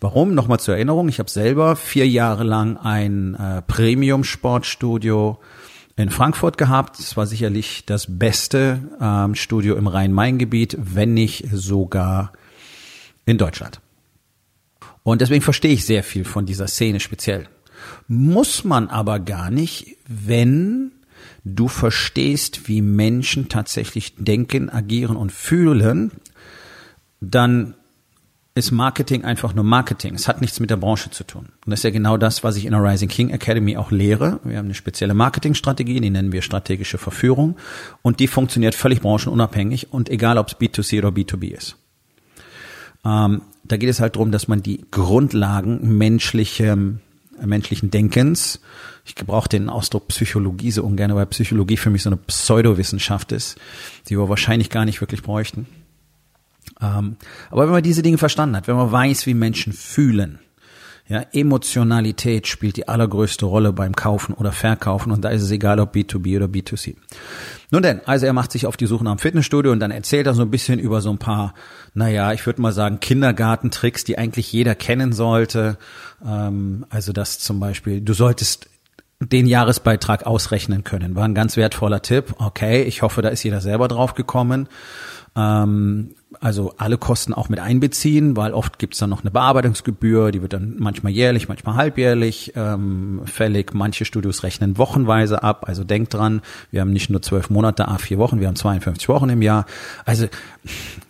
Warum? 0.00 0.34
Nochmal 0.34 0.58
zur 0.58 0.74
Erinnerung, 0.74 1.08
ich 1.08 1.20
habe 1.20 1.30
selber 1.30 1.76
vier 1.76 2.08
Jahre 2.08 2.42
lang 2.42 2.76
ein 2.76 3.36
äh, 3.36 3.62
Premium-Sportstudio 3.62 5.38
in 5.94 6.10
Frankfurt 6.10 6.58
gehabt. 6.58 6.98
Es 6.98 7.16
war 7.16 7.26
sicherlich 7.26 7.86
das 7.86 8.06
beste 8.08 8.80
ähm, 9.00 9.36
Studio 9.36 9.76
im 9.76 9.86
Rhein-Main-Gebiet, 9.86 10.76
wenn 10.80 11.14
nicht 11.14 11.46
sogar 11.52 12.32
in 13.26 13.38
Deutschland. 13.38 13.80
Und 15.04 15.20
deswegen 15.20 15.42
verstehe 15.42 15.72
ich 15.72 15.84
sehr 15.84 16.02
viel 16.02 16.24
von 16.24 16.46
dieser 16.46 16.66
Szene 16.66 16.98
speziell. 16.98 17.48
Muss 18.08 18.64
man 18.64 18.88
aber 18.88 19.20
gar 19.20 19.50
nicht, 19.50 19.96
wenn 20.06 20.92
du 21.44 21.68
verstehst, 21.68 22.68
wie 22.68 22.82
Menschen 22.82 23.48
tatsächlich 23.48 24.14
denken, 24.16 24.70
agieren 24.70 25.16
und 25.16 25.32
fühlen, 25.32 26.12
dann 27.20 27.74
ist 28.54 28.70
Marketing 28.70 29.24
einfach 29.24 29.54
nur 29.54 29.64
Marketing. 29.64 30.14
Es 30.14 30.28
hat 30.28 30.42
nichts 30.42 30.60
mit 30.60 30.68
der 30.68 30.76
Branche 30.76 31.10
zu 31.10 31.24
tun. 31.24 31.46
Und 31.64 31.70
das 31.70 31.80
ist 31.80 31.84
ja 31.84 31.90
genau 31.90 32.18
das, 32.18 32.44
was 32.44 32.56
ich 32.56 32.66
in 32.66 32.72
der 32.72 32.82
Rising 32.82 33.08
King 33.08 33.30
Academy 33.30 33.78
auch 33.78 33.90
lehre. 33.90 34.40
Wir 34.44 34.58
haben 34.58 34.66
eine 34.66 34.74
spezielle 34.74 35.14
Marketingstrategie, 35.14 36.00
die 36.00 36.10
nennen 36.10 36.32
wir 36.32 36.42
strategische 36.42 36.98
Verführung. 36.98 37.56
Und 38.02 38.20
die 38.20 38.26
funktioniert 38.26 38.74
völlig 38.74 39.00
branchenunabhängig 39.00 39.92
und 39.92 40.10
egal, 40.10 40.36
ob 40.36 40.48
es 40.48 40.56
B2C 40.56 40.98
oder 40.98 41.08
B2B 41.08 41.52
ist. 41.52 41.76
Ähm, 43.04 43.40
da 43.64 43.76
geht 43.78 43.88
es 43.88 44.00
halt 44.00 44.16
darum, 44.16 44.32
dass 44.32 44.48
man 44.48 44.62
die 44.62 44.84
Grundlagen 44.90 45.96
menschlichen, 45.96 47.00
menschlichen 47.46 47.90
Denkens 47.90 48.60
ich 49.04 49.14
gebrauche 49.14 49.48
den 49.48 49.68
Ausdruck 49.68 50.08
Psychologie 50.08 50.70
so 50.70 50.84
ungern, 50.84 51.14
weil 51.14 51.26
Psychologie 51.26 51.76
für 51.76 51.90
mich 51.90 52.02
so 52.02 52.10
eine 52.10 52.16
Pseudowissenschaft 52.16 53.32
ist, 53.32 53.58
die 54.08 54.18
wir 54.18 54.28
wahrscheinlich 54.28 54.70
gar 54.70 54.84
nicht 54.84 55.00
wirklich 55.00 55.22
bräuchten. 55.22 55.66
Ähm, 56.80 57.16
aber 57.50 57.64
wenn 57.64 57.72
man 57.72 57.82
diese 57.82 58.02
Dinge 58.02 58.18
verstanden 58.18 58.56
hat, 58.56 58.68
wenn 58.68 58.76
man 58.76 58.92
weiß, 58.92 59.26
wie 59.26 59.34
Menschen 59.34 59.72
fühlen, 59.72 60.38
ja, 61.12 61.26
Emotionalität 61.32 62.46
spielt 62.46 62.78
die 62.78 62.88
allergrößte 62.88 63.44
Rolle 63.44 63.74
beim 63.74 63.94
Kaufen 63.94 64.32
oder 64.32 64.50
Verkaufen 64.50 65.12
und 65.12 65.22
da 65.22 65.28
ist 65.28 65.42
es 65.42 65.50
egal, 65.50 65.78
ob 65.78 65.94
B2B 65.94 66.36
oder 66.36 66.46
B2C. 66.46 66.96
Nun 67.70 67.82
denn, 67.82 68.00
also 68.06 68.24
er 68.24 68.32
macht 68.32 68.50
sich 68.50 68.64
auf 68.64 68.78
die 68.78 68.86
Suche 68.86 69.04
nach 69.04 69.10
einem 69.10 69.18
Fitnessstudio 69.18 69.72
und 69.72 69.80
dann 69.80 69.90
erzählt 69.90 70.26
er 70.26 70.32
so 70.32 70.40
ein 70.40 70.50
bisschen 70.50 70.78
über 70.78 71.02
so 71.02 71.10
ein 71.10 71.18
paar, 71.18 71.52
naja, 71.92 72.32
ich 72.32 72.46
würde 72.46 72.62
mal 72.62 72.72
sagen, 72.72 72.98
Kindergartentricks, 73.00 74.04
die 74.04 74.16
eigentlich 74.16 74.50
jeder 74.54 74.74
kennen 74.74 75.12
sollte. 75.12 75.76
Ähm, 76.24 76.86
also 76.88 77.12
das 77.12 77.38
zum 77.40 77.60
Beispiel, 77.60 78.00
du 78.00 78.14
solltest 78.14 78.70
den 79.20 79.46
Jahresbeitrag 79.46 80.24
ausrechnen 80.26 80.82
können. 80.82 81.14
War 81.14 81.24
ein 81.24 81.34
ganz 81.34 81.58
wertvoller 81.58 82.00
Tipp. 82.00 82.34
Okay, 82.38 82.84
ich 82.84 83.02
hoffe, 83.02 83.20
da 83.20 83.28
ist 83.28 83.42
jeder 83.42 83.60
selber 83.60 83.86
drauf 83.86 84.14
gekommen. 84.14 84.66
Ähm, 85.34 86.14
also 86.40 86.74
alle 86.78 86.98
Kosten 86.98 87.34
auch 87.34 87.48
mit 87.48 87.60
einbeziehen, 87.60 88.36
weil 88.36 88.52
oft 88.52 88.78
gibt's 88.78 88.98
dann 88.98 89.10
noch 89.10 89.22
eine 89.22 89.30
Bearbeitungsgebühr, 89.30 90.32
die 90.32 90.42
wird 90.42 90.52
dann 90.52 90.76
manchmal 90.78 91.12
jährlich, 91.12 91.48
manchmal 91.48 91.76
halbjährlich 91.76 92.52
ähm, 92.56 93.22
fällig. 93.26 93.74
Manche 93.74 94.04
Studios 94.04 94.42
rechnen 94.42 94.78
wochenweise 94.78 95.42
ab. 95.42 95.64
Also 95.68 95.84
denkt 95.84 96.14
dran, 96.14 96.40
wir 96.70 96.80
haben 96.80 96.92
nicht 96.92 97.10
nur 97.10 97.22
zwölf 97.22 97.50
Monate, 97.50 97.88
a 97.88 97.98
vier 97.98 98.18
Wochen, 98.18 98.40
wir 98.40 98.48
haben 98.48 98.56
52 98.56 99.08
Wochen 99.08 99.28
im 99.28 99.42
Jahr. 99.42 99.66
Also, 100.04 100.26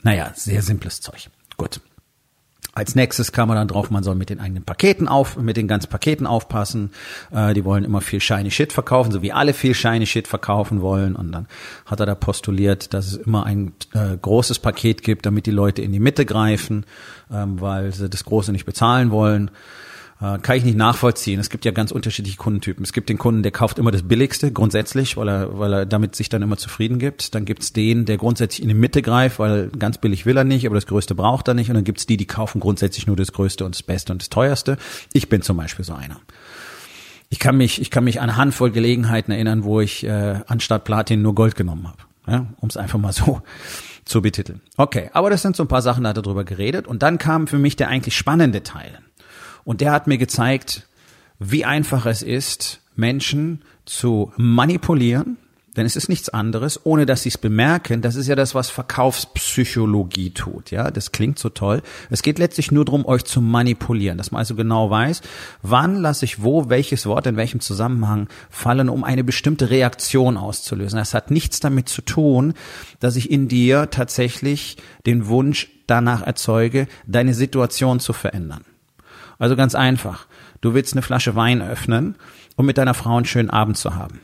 naja, 0.02 0.32
sehr 0.34 0.62
simples 0.62 1.00
Zeug. 1.00 1.30
Gut. 1.56 1.80
Als 2.74 2.94
nächstes 2.94 3.32
kam 3.32 3.48
man 3.48 3.58
dann 3.58 3.68
drauf, 3.68 3.90
man 3.90 4.02
soll 4.02 4.14
mit 4.14 4.30
den 4.30 4.40
eigenen 4.40 4.64
Paketen 4.64 5.06
auf, 5.06 5.36
mit 5.36 5.58
den 5.58 5.68
ganzen 5.68 5.90
Paketen 5.90 6.26
aufpassen. 6.26 6.90
Äh, 7.30 7.52
die 7.52 7.66
wollen 7.66 7.84
immer 7.84 8.00
viel 8.00 8.20
shiny 8.20 8.50
Shit 8.50 8.72
verkaufen, 8.72 9.12
so 9.12 9.20
wie 9.20 9.30
alle 9.30 9.52
viel 9.52 9.74
shiny 9.74 10.06
Shit 10.06 10.26
verkaufen 10.26 10.80
wollen. 10.80 11.14
Und 11.14 11.32
dann 11.32 11.46
hat 11.84 12.00
er 12.00 12.06
da 12.06 12.14
postuliert, 12.14 12.94
dass 12.94 13.08
es 13.08 13.16
immer 13.16 13.44
ein 13.44 13.72
äh, 13.92 14.16
großes 14.16 14.58
Paket 14.58 15.02
gibt, 15.02 15.26
damit 15.26 15.44
die 15.44 15.50
Leute 15.50 15.82
in 15.82 15.92
die 15.92 16.00
Mitte 16.00 16.24
greifen, 16.24 16.86
ähm, 17.30 17.60
weil 17.60 17.92
sie 17.92 18.08
das 18.08 18.24
große 18.24 18.52
nicht 18.52 18.64
bezahlen 18.64 19.10
wollen. 19.10 19.50
Äh, 20.22 20.38
kann 20.38 20.56
ich 20.56 20.64
nicht 20.64 20.76
nachvollziehen. 20.76 21.40
Es 21.40 21.50
gibt 21.50 21.64
ja 21.64 21.72
ganz 21.72 21.90
unterschiedliche 21.90 22.36
Kundentypen. 22.36 22.84
Es 22.84 22.92
gibt 22.92 23.08
den 23.08 23.18
Kunden, 23.18 23.42
der 23.42 23.50
kauft 23.50 23.78
immer 23.78 23.90
das 23.90 24.04
Billigste 24.04 24.52
grundsätzlich, 24.52 25.16
weil 25.16 25.28
er, 25.28 25.58
weil 25.58 25.72
er 25.72 25.86
damit 25.86 26.14
sich 26.14 26.28
dann 26.28 26.42
immer 26.42 26.56
zufrieden 26.56 27.00
gibt. 27.00 27.34
Dann 27.34 27.44
gibt's 27.44 27.72
den, 27.72 28.04
der 28.04 28.18
grundsätzlich 28.18 28.62
in 28.62 28.68
die 28.68 28.74
Mitte 28.74 29.02
greift, 29.02 29.40
weil 29.40 29.68
ganz 29.70 29.98
billig 29.98 30.24
will 30.24 30.36
er 30.36 30.44
nicht, 30.44 30.64
aber 30.64 30.76
das 30.76 30.86
Größte 30.86 31.16
braucht 31.16 31.48
er 31.48 31.54
nicht. 31.54 31.70
Und 31.70 31.74
dann 31.74 31.84
gibt's 31.84 32.06
die, 32.06 32.16
die 32.16 32.26
kaufen 32.26 32.60
grundsätzlich 32.60 33.08
nur 33.08 33.16
das 33.16 33.32
Größte 33.32 33.64
und 33.64 33.74
das 33.74 33.82
Beste 33.82 34.12
und 34.12 34.22
das 34.22 34.30
Teuerste. 34.30 34.76
Ich 35.12 35.28
bin 35.28 35.42
zum 35.42 35.56
Beispiel 35.56 35.84
so 35.84 35.94
einer. 35.94 36.20
Ich 37.28 37.40
kann 37.40 37.56
mich, 37.56 37.80
ich 37.80 37.90
kann 37.90 38.04
mich 38.04 38.20
an 38.20 38.36
Handvoll 38.36 38.70
Gelegenheiten 38.70 39.32
erinnern, 39.32 39.64
wo 39.64 39.80
ich 39.80 40.04
äh, 40.04 40.40
anstatt 40.46 40.84
Platin 40.84 41.22
nur 41.22 41.34
Gold 41.34 41.56
genommen 41.56 41.88
habe. 41.88 41.98
Ja, 42.28 42.46
um 42.60 42.68
es 42.68 42.76
einfach 42.76 43.00
mal 43.00 43.12
so 43.12 43.42
zu 44.04 44.22
betiteln. 44.22 44.60
Okay, 44.76 45.10
aber 45.12 45.30
das 45.30 45.42
sind 45.42 45.56
so 45.56 45.64
ein 45.64 45.68
paar 45.68 45.82
Sachen, 45.82 46.04
da 46.04 46.10
hat 46.10 46.16
er 46.16 46.22
drüber 46.22 46.44
geredet. 46.44 46.86
Und 46.86 47.02
dann 47.02 47.18
kam 47.18 47.48
für 47.48 47.58
mich 47.58 47.74
der 47.74 47.88
eigentlich 47.88 48.16
spannende 48.16 48.62
Teil. 48.62 48.98
Und 49.64 49.80
der 49.80 49.92
hat 49.92 50.06
mir 50.06 50.18
gezeigt, 50.18 50.86
wie 51.38 51.64
einfach 51.64 52.06
es 52.06 52.22
ist, 52.22 52.80
Menschen 52.94 53.62
zu 53.84 54.32
manipulieren, 54.36 55.38
denn 55.76 55.86
es 55.86 55.96
ist 55.96 56.10
nichts 56.10 56.28
anderes, 56.28 56.84
ohne 56.84 57.06
dass 57.06 57.22
sie 57.22 57.30
es 57.30 57.38
bemerken. 57.38 58.02
Das 58.02 58.14
ist 58.14 58.26
ja 58.26 58.34
das, 58.34 58.54
was 58.54 58.68
Verkaufspsychologie 58.68 60.30
tut. 60.30 60.70
Ja, 60.70 60.90
das 60.90 61.12
klingt 61.12 61.38
so 61.38 61.48
toll. 61.48 61.80
Es 62.10 62.22
geht 62.22 62.38
letztlich 62.38 62.70
nur 62.70 62.84
darum, 62.84 63.06
euch 63.06 63.24
zu 63.24 63.40
manipulieren, 63.40 64.18
dass 64.18 64.32
man 64.32 64.40
also 64.40 64.54
genau 64.54 64.90
weiß, 64.90 65.22
wann 65.62 65.96
lasse 65.96 66.26
ich 66.26 66.42
wo 66.42 66.68
welches 66.68 67.06
Wort 67.06 67.26
in 67.26 67.36
welchem 67.36 67.60
Zusammenhang 67.60 68.28
fallen, 68.50 68.90
um 68.90 69.02
eine 69.02 69.24
bestimmte 69.24 69.70
Reaktion 69.70 70.36
auszulösen. 70.36 70.98
Das 70.98 71.14
hat 71.14 71.30
nichts 71.30 71.60
damit 71.60 71.88
zu 71.88 72.02
tun, 72.02 72.52
dass 73.00 73.16
ich 73.16 73.30
in 73.30 73.48
dir 73.48 73.88
tatsächlich 73.90 74.76
den 75.06 75.26
Wunsch 75.28 75.70
danach 75.86 76.22
erzeuge, 76.22 76.86
deine 77.06 77.32
Situation 77.32 77.98
zu 77.98 78.12
verändern. 78.12 78.64
Also 79.38 79.56
ganz 79.56 79.74
einfach. 79.74 80.26
Du 80.60 80.74
willst 80.74 80.94
eine 80.94 81.02
Flasche 81.02 81.34
Wein 81.34 81.62
öffnen, 81.62 82.16
um 82.56 82.66
mit 82.66 82.78
deiner 82.78 82.94
Frau 82.94 83.16
einen 83.16 83.24
schönen 83.24 83.50
Abend 83.50 83.76
zu 83.76 83.94
haben. 83.94 84.20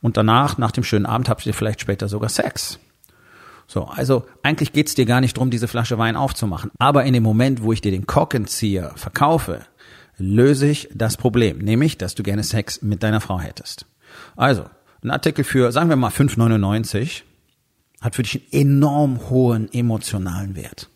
Und 0.00 0.16
danach, 0.16 0.58
nach 0.58 0.70
dem 0.70 0.84
schönen 0.84 1.06
Abend, 1.06 1.28
habt 1.28 1.44
ihr 1.46 1.54
vielleicht 1.54 1.80
später 1.80 2.08
sogar 2.08 2.28
Sex. 2.28 2.78
So, 3.66 3.84
also 3.84 4.26
eigentlich 4.42 4.72
geht's 4.72 4.94
dir 4.94 5.06
gar 5.06 5.20
nicht 5.20 5.36
drum, 5.36 5.50
diese 5.50 5.68
Flasche 5.68 5.96
Wein 5.96 6.16
aufzumachen. 6.16 6.70
Aber 6.78 7.04
in 7.04 7.12
dem 7.12 7.22
Moment, 7.22 7.62
wo 7.62 7.72
ich 7.72 7.80
dir 7.80 7.92
den 7.92 8.06
Korkenzieher 8.06 8.92
verkaufe, 8.96 9.60
löse 10.16 10.66
ich 10.66 10.88
das 10.92 11.16
Problem, 11.16 11.58
nämlich, 11.58 11.96
dass 11.96 12.14
du 12.14 12.22
gerne 12.22 12.42
Sex 12.42 12.82
mit 12.82 13.02
deiner 13.02 13.20
Frau 13.20 13.38
hättest. 13.38 13.86
Also, 14.36 14.64
ein 15.02 15.10
Artikel 15.10 15.44
für, 15.44 15.72
sagen 15.72 15.88
wir 15.88 15.96
mal, 15.96 16.10
5,99 16.10 17.22
hat 18.00 18.16
für 18.16 18.22
dich 18.22 18.42
einen 18.52 18.78
enorm 18.78 19.30
hohen 19.30 19.72
emotionalen 19.72 20.56
Wert. 20.56 20.88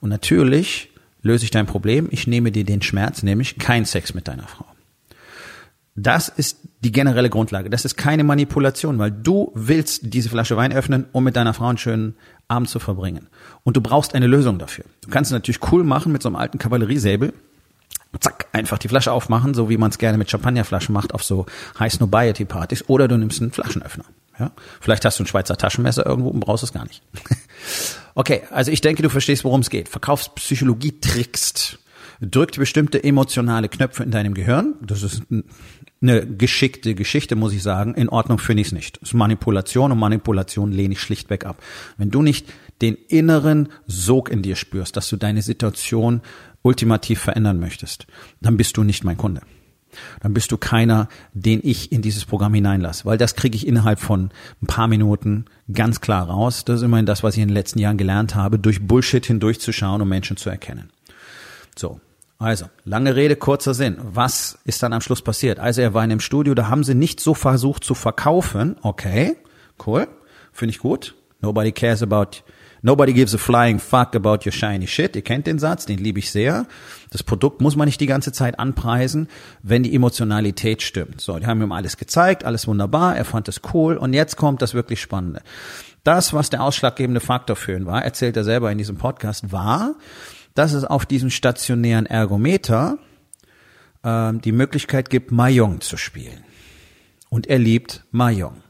Und 0.00 0.10
natürlich 0.10 0.91
löse 1.22 1.44
ich 1.44 1.50
dein 1.50 1.66
Problem. 1.66 2.08
Ich 2.10 2.26
nehme 2.26 2.52
dir 2.52 2.64
den 2.64 2.82
Schmerz, 2.82 3.22
nämlich 3.22 3.58
kein 3.58 3.84
Sex 3.84 4.14
mit 4.14 4.28
deiner 4.28 4.46
Frau. 4.46 4.66
Das 5.94 6.28
ist 6.28 6.58
die 6.80 6.92
generelle 6.92 7.28
Grundlage. 7.28 7.68
Das 7.68 7.84
ist 7.84 7.96
keine 7.96 8.24
Manipulation, 8.24 8.98
weil 8.98 9.10
du 9.10 9.52
willst 9.54 10.14
diese 10.14 10.30
Flasche 10.30 10.56
Wein 10.56 10.72
öffnen, 10.72 11.06
um 11.12 11.22
mit 11.22 11.36
deiner 11.36 11.52
Frau 11.52 11.66
einen 11.66 11.78
schönen 11.78 12.16
Abend 12.48 12.70
zu 12.70 12.78
verbringen. 12.78 13.28
Und 13.62 13.76
du 13.76 13.82
brauchst 13.82 14.14
eine 14.14 14.26
Lösung 14.26 14.58
dafür. 14.58 14.84
Du 15.02 15.10
kannst 15.10 15.30
es 15.30 15.32
natürlich 15.32 15.60
cool 15.70 15.84
machen 15.84 16.10
mit 16.10 16.22
so 16.22 16.28
einem 16.28 16.36
alten 16.36 16.58
Kavalleriesäbel. 16.58 17.34
Zack, 18.20 18.46
einfach 18.52 18.78
die 18.78 18.88
Flasche 18.88 19.12
aufmachen, 19.12 19.54
so 19.54 19.70
wie 19.70 19.78
man 19.78 19.90
es 19.90 19.98
gerne 19.98 20.18
mit 20.18 20.30
Champagnerflaschen 20.30 20.92
macht 20.92 21.14
auf 21.14 21.24
so 21.24 21.46
High 21.78 21.92
Snobiety 21.92 22.44
Partys. 22.44 22.84
Oder 22.88 23.08
du 23.08 23.16
nimmst 23.16 23.40
einen 23.40 23.52
Flaschenöffner. 23.52 24.04
Ja? 24.38 24.50
Vielleicht 24.80 25.04
hast 25.04 25.18
du 25.18 25.24
ein 25.24 25.26
Schweizer 25.26 25.56
Taschenmesser 25.56 26.04
irgendwo 26.06 26.30
und 26.30 26.40
brauchst 26.40 26.64
es 26.64 26.72
gar 26.72 26.84
nicht. 26.84 27.02
okay, 28.14 28.42
also 28.50 28.70
ich 28.70 28.80
denke, 28.80 29.02
du 29.02 29.08
verstehst, 29.08 29.44
worum 29.44 29.60
es 29.60 29.70
geht. 29.70 29.88
Verkaufspsychologie 29.88 31.00
trickst 31.00 31.78
drückt 32.22 32.56
bestimmte 32.56 33.02
emotionale 33.02 33.68
Knöpfe 33.68 34.04
in 34.04 34.10
deinem 34.10 34.34
Gehirn. 34.34 34.74
Das 34.80 35.02
ist 35.02 35.22
eine 36.00 36.26
geschickte 36.26 36.94
Geschichte, 36.94 37.36
muss 37.36 37.52
ich 37.52 37.62
sagen. 37.62 37.94
In 37.94 38.08
Ordnung 38.08 38.38
finde 38.38 38.60
ich 38.60 38.68
es 38.68 38.72
nicht. 38.72 39.00
Das 39.00 39.10
ist 39.10 39.14
Manipulation 39.14 39.92
und 39.92 39.98
Manipulation 39.98 40.72
lehne 40.72 40.94
ich 40.94 41.00
schlichtweg 41.00 41.44
ab. 41.44 41.62
Wenn 41.96 42.10
du 42.10 42.22
nicht 42.22 42.46
den 42.80 42.94
inneren 42.94 43.68
Sog 43.86 44.30
in 44.30 44.42
dir 44.42 44.56
spürst, 44.56 44.96
dass 44.96 45.08
du 45.08 45.16
deine 45.16 45.42
Situation 45.42 46.22
ultimativ 46.62 47.20
verändern 47.20 47.58
möchtest, 47.58 48.06
dann 48.40 48.56
bist 48.56 48.76
du 48.76 48.84
nicht 48.84 49.04
mein 49.04 49.16
Kunde 49.16 49.42
dann 50.20 50.34
bist 50.34 50.52
du 50.52 50.56
keiner, 50.56 51.08
den 51.32 51.60
ich 51.62 51.92
in 51.92 52.02
dieses 52.02 52.24
Programm 52.24 52.54
hineinlasse, 52.54 53.04
weil 53.04 53.18
das 53.18 53.34
kriege 53.34 53.56
ich 53.56 53.66
innerhalb 53.66 54.00
von 54.00 54.30
ein 54.62 54.66
paar 54.66 54.88
Minuten 54.88 55.46
ganz 55.72 56.00
klar 56.00 56.28
raus. 56.28 56.64
Das 56.64 56.76
ist 56.80 56.82
immerhin 56.82 57.06
das, 57.06 57.22
was 57.22 57.34
ich 57.34 57.42
in 57.42 57.48
den 57.48 57.54
letzten 57.54 57.78
Jahren 57.78 57.98
gelernt 57.98 58.34
habe, 58.34 58.58
durch 58.58 58.86
Bullshit 58.86 59.24
hindurchzuschauen, 59.24 60.02
um 60.02 60.08
Menschen 60.08 60.36
zu 60.36 60.50
erkennen. 60.50 60.90
So. 61.76 62.00
Also, 62.38 62.66
lange 62.84 63.14
Rede, 63.14 63.36
kurzer 63.36 63.72
Sinn. 63.72 63.98
Was 64.02 64.58
ist 64.64 64.82
dann 64.82 64.92
am 64.92 65.00
Schluss 65.00 65.22
passiert? 65.22 65.60
Also, 65.60 65.80
er 65.80 65.94
war 65.94 66.02
in 66.02 66.10
einem 66.10 66.18
Studio, 66.18 66.54
da 66.54 66.68
haben 66.68 66.82
sie 66.82 66.94
nicht 66.94 67.20
so 67.20 67.34
versucht 67.34 67.84
zu 67.84 67.94
verkaufen. 67.94 68.76
Okay, 68.82 69.36
cool. 69.86 70.08
Finde 70.52 70.72
ich 70.72 70.80
gut. 70.80 71.14
Nobody 71.40 71.70
cares 71.70 72.02
about 72.02 72.42
Nobody 72.84 73.12
gives 73.12 73.32
a 73.32 73.38
flying 73.38 73.78
fuck 73.78 74.16
about 74.16 74.44
your 74.44 74.52
shiny 74.52 74.88
shit. 74.88 75.14
Ihr 75.14 75.22
kennt 75.22 75.46
den 75.46 75.60
Satz, 75.60 75.86
den 75.86 75.98
liebe 75.98 76.18
ich 76.18 76.32
sehr. 76.32 76.66
Das 77.10 77.22
Produkt 77.22 77.60
muss 77.60 77.76
man 77.76 77.86
nicht 77.86 78.00
die 78.00 78.06
ganze 78.06 78.32
Zeit 78.32 78.58
anpreisen, 78.58 79.28
wenn 79.62 79.84
die 79.84 79.94
Emotionalität 79.94 80.82
stimmt. 80.82 81.20
So, 81.20 81.38
die 81.38 81.46
haben 81.46 81.62
ihm 81.62 81.70
alles 81.70 81.96
gezeigt, 81.96 82.44
alles 82.44 82.66
wunderbar, 82.66 83.16
er 83.16 83.24
fand 83.24 83.48
es 83.48 83.60
cool 83.72 83.96
und 83.96 84.14
jetzt 84.14 84.36
kommt 84.36 84.62
das 84.62 84.74
wirklich 84.74 85.00
Spannende. 85.00 85.42
Das, 86.02 86.32
was 86.32 86.50
der 86.50 86.62
ausschlaggebende 86.62 87.20
Faktor 87.20 87.54
für 87.54 87.76
ihn 87.76 87.86
war, 87.86 88.04
erzählt 88.04 88.36
er 88.36 88.42
selber 88.42 88.72
in 88.72 88.78
diesem 88.78 88.96
Podcast, 88.96 89.52
war, 89.52 89.94
dass 90.54 90.72
es 90.72 90.84
auf 90.84 91.06
diesem 91.06 91.30
stationären 91.30 92.06
Ergometer 92.06 92.98
äh, 94.02 94.32
die 94.32 94.50
Möglichkeit 94.52 95.08
gibt, 95.08 95.30
Mahjong 95.30 95.80
zu 95.80 95.96
spielen. 95.96 96.44
Und 97.28 97.46
er 97.46 97.58
liebt 97.58 98.04
Mahjong. 98.10 98.62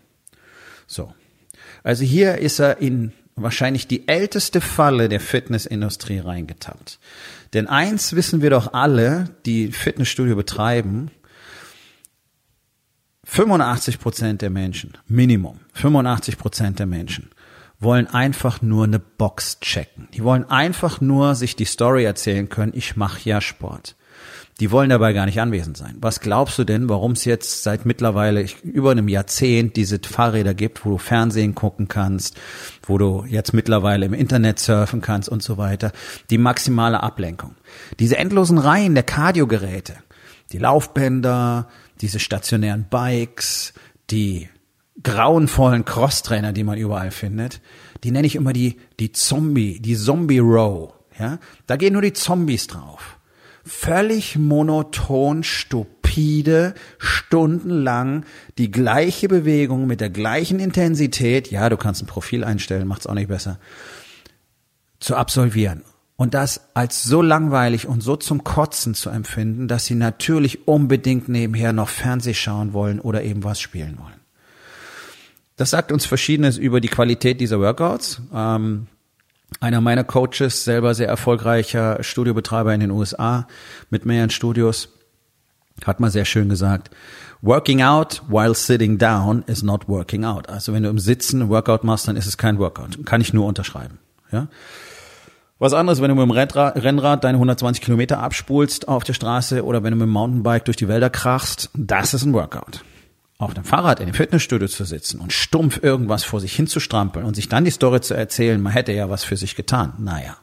So. 0.87 1.15
Also 1.83 2.05
hier 2.05 2.39
ist 2.39 2.61
er 2.61 2.79
in 2.79 3.13
wahrscheinlich 3.37 3.87
die 3.87 4.09
älteste 4.09 4.61
Falle 4.61 5.09
der 5.09 5.21
Fitnessindustrie 5.21 6.19
reingetappt. 6.19 6.99
Denn 7.55 7.67
eins 7.67 8.15
wissen 8.15 8.43
wir 8.43 8.51
doch 8.51 8.73
alle, 8.73 9.37
die 9.47 9.73
Fitnessstudio 9.73 10.37
betreiben, 10.37 11.11
85 13.25 13.99
Prozent 13.99 14.43
der 14.43 14.51
Menschen, 14.51 14.99
Minimum, 15.07 15.61
85 15.75 16.39
Prozent 16.39 16.79
der 16.79 16.87
Menschen 16.87 17.31
wollen 17.83 18.07
einfach 18.07 18.63
nur 18.63 18.85
eine 18.85 19.01
Box 19.01 19.59
checken. 19.61 20.09
Die 20.15 20.23
wollen 20.23 20.49
einfach 20.49 21.01
nur 21.01 21.35
sich 21.35 21.57
die 21.57 21.65
Story 21.65 22.05
erzählen 22.05 22.49
können, 22.49 22.73
ich 22.75 22.97
mache 22.97 23.29
ja 23.29 23.41
Sport. 23.41 23.97
Die 24.61 24.71
wollen 24.71 24.91
dabei 24.91 25.13
gar 25.13 25.27
nicht 25.27 25.41
anwesend 25.41 25.77
sein. 25.77 25.97
Was 26.01 26.21
glaubst 26.21 26.59
du 26.59 26.65
denn, 26.65 26.89
warum 26.89 27.13
es 27.13 27.25
jetzt 27.25 27.63
seit 27.63 27.87
mittlerweile 27.87 28.47
über 28.63 28.91
einem 28.91 29.09
Jahrzehnt 29.09 29.77
diese 29.77 29.99
Fahrräder 29.99 30.53
gibt, 30.55 30.85
wo 30.85 30.91
du 30.91 30.99
Fernsehen 30.99 31.55
gucken 31.55 31.89
kannst, 31.89 32.39
wo 32.83 32.99
du 32.99 33.25
jetzt 33.27 33.55
mittlerweile 33.55 34.07
im 34.07 34.15
Internet 34.15 34.59
surfen 34.59 35.01
kannst 35.01 35.29
und 35.29 35.43
so 35.43 35.57
weiter? 35.57 35.93
Die 36.31 36.39
maximale 36.39 37.03
Ablenkung. 37.03 37.55
Diese 37.99 38.19
endlosen 38.19 38.59
Reihen 38.59 38.95
der 38.95 39.05
Kardiogeräte, 39.05 39.97
die 40.53 40.59
Laufbänder, 40.59 41.69
diese 42.03 42.21
stationären 42.21 42.87
Bikes, 42.91 43.73
die 44.11 44.51
grauenvollen 45.03 45.87
Crosstrainer, 45.87 46.53
die 46.53 46.65
man 46.65 46.77
überall 46.77 47.11
findet, 47.11 47.63
die 48.05 48.11
nenne 48.11 48.27
ich 48.27 48.37
immer 48.37 48.53
die, 48.53 48.77
die 49.01 49.13
Zombie, 49.13 49.81
die 49.81 49.97
Zombie 49.97 50.41
Row. 50.41 50.93
Ja, 51.19 51.39
da 51.67 51.77
gehen 51.77 51.95
nur 51.95 52.03
die 52.03 52.13
Zombies 52.13 52.67
drauf 52.67 53.19
völlig 53.65 54.37
monoton, 54.37 55.43
stupide, 55.43 56.75
stundenlang 56.99 58.25
die 58.59 58.71
gleiche 58.71 59.29
Bewegung 59.29 59.87
mit 59.87 60.01
der 60.01 60.11
gleichen 60.11 60.61
Intensität, 60.61 61.51
ja, 61.51 61.69
du 61.69 61.77
kannst 61.77 62.03
ein 62.03 62.07
Profil 62.07 62.45
einstellen, 62.45 62.89
macht's 62.89 63.07
auch 63.07 63.15
nicht 63.15 63.29
besser, 63.29 63.59
zu 65.01 65.17
absolvieren. 65.17 65.83
Und 66.17 66.35
das 66.35 66.69
als 66.75 67.03
so 67.03 67.21
langweilig 67.23 67.89
und 67.89 68.01
so 68.01 68.17
zum 68.17 68.45
Kotzen 68.45 68.95
zu 68.95 69.11
empfinden, 69.11 69.67
dass 69.67 69.87
sie 69.87 69.97
natürlich 69.97 70.69
unbedingt 70.69 71.29
nebenher 71.29 71.73
noch 71.73 71.89
Fernseh 71.89 72.35
schauen 72.35 72.73
wollen 72.73 73.01
oder 73.01 73.25
eben 73.25 73.43
was 73.43 73.61
spielen 73.61 73.99
wollen. 73.99 74.21
Das 75.57 75.71
sagt 75.71 75.91
uns 75.91 76.07
Verschiedenes 76.07 76.59
über 76.59 76.81
die 76.81 76.89
Qualität 76.89 77.41
dieser 77.41 77.61
Workouts. 77.61 78.23
Ähm, 78.33 78.87
einer 79.63 79.81
meiner 79.81 80.03
Coaches, 80.03 80.65
selber 80.65 80.93
sehr 80.95 81.09
erfolgreicher 81.09 82.03
Studiobetreiber 82.03 82.75
in 82.75 82.81
den 82.81 82.91
USA 82.91 83.47
mit 83.91 84.05
mehreren 84.05 84.31
Studios, 84.31 84.89
hat 85.85 86.01
mal 86.01 86.11
sehr 86.11 86.25
schön 86.25 86.49
gesagt, 86.49 86.91
Working 87.43 87.83
out 87.83 88.23
while 88.29 88.55
sitting 88.55 88.99
down 88.99 89.43
is 89.47 89.63
not 89.63 89.89
working 89.89 90.25
out. 90.25 90.49
Also 90.49 90.73
wenn 90.73 90.83
du 90.83 90.89
im 90.89 90.99
Sitzen 90.99 91.43
ein 91.43 91.49
Workout 91.49 91.83
machst, 91.83 92.07
dann 92.07 92.17
ist 92.17 92.27
es 92.27 92.39
kein 92.39 92.59
Workout. 92.59 93.05
Kann 93.05 93.21
ich 93.21 93.33
nur 93.33 93.47
unterschreiben. 93.47 93.99
Ja? 94.31 94.47
Was 95.59 95.73
anderes, 95.73 96.01
wenn 96.01 96.09
du 96.09 96.15
mit 96.15 96.25
dem 96.25 96.31
Rennrad, 96.31 97.25
deine 97.25 97.37
120 97.37 97.83
Kilometer 97.83 98.21
abspulst 98.21 98.87
auf 98.87 99.03
der 99.05 99.15
Straße 99.15 99.65
oder 99.65 99.83
wenn 99.83 99.93
du 99.93 99.97
mit 99.97 100.07
dem 100.07 100.13
Mountainbike 100.13 100.65
durch 100.65 100.77
die 100.77 100.89
Wälder 100.89 101.11
krachst, 101.11 101.71
das 101.75 102.15
ist 102.15 102.25
ein 102.25 102.33
Workout 102.33 102.85
auf 103.43 103.55
dem 103.55 103.65
Fahrrad 103.65 104.01
in 104.01 104.07
dem 104.07 104.15
Fitnessstudio 104.15 104.69
zu 104.69 104.85
sitzen 104.85 105.21
und 105.21 105.33
stumpf 105.33 105.83
irgendwas 105.83 106.25
vor 106.25 106.41
sich 106.41 106.55
hinzustrampeln 106.55 107.27
und 107.27 107.35
sich 107.35 107.49
dann 107.49 107.65
die 107.65 107.71
Story 107.71 108.01
zu 108.01 108.15
erzählen, 108.15 108.61
man 108.61 108.73
hätte 108.73 108.93
ja 108.93 109.11
was 109.11 109.25
für 109.25 109.37
sich 109.37 109.57
getan. 109.57 109.95
Naja, 109.99 110.37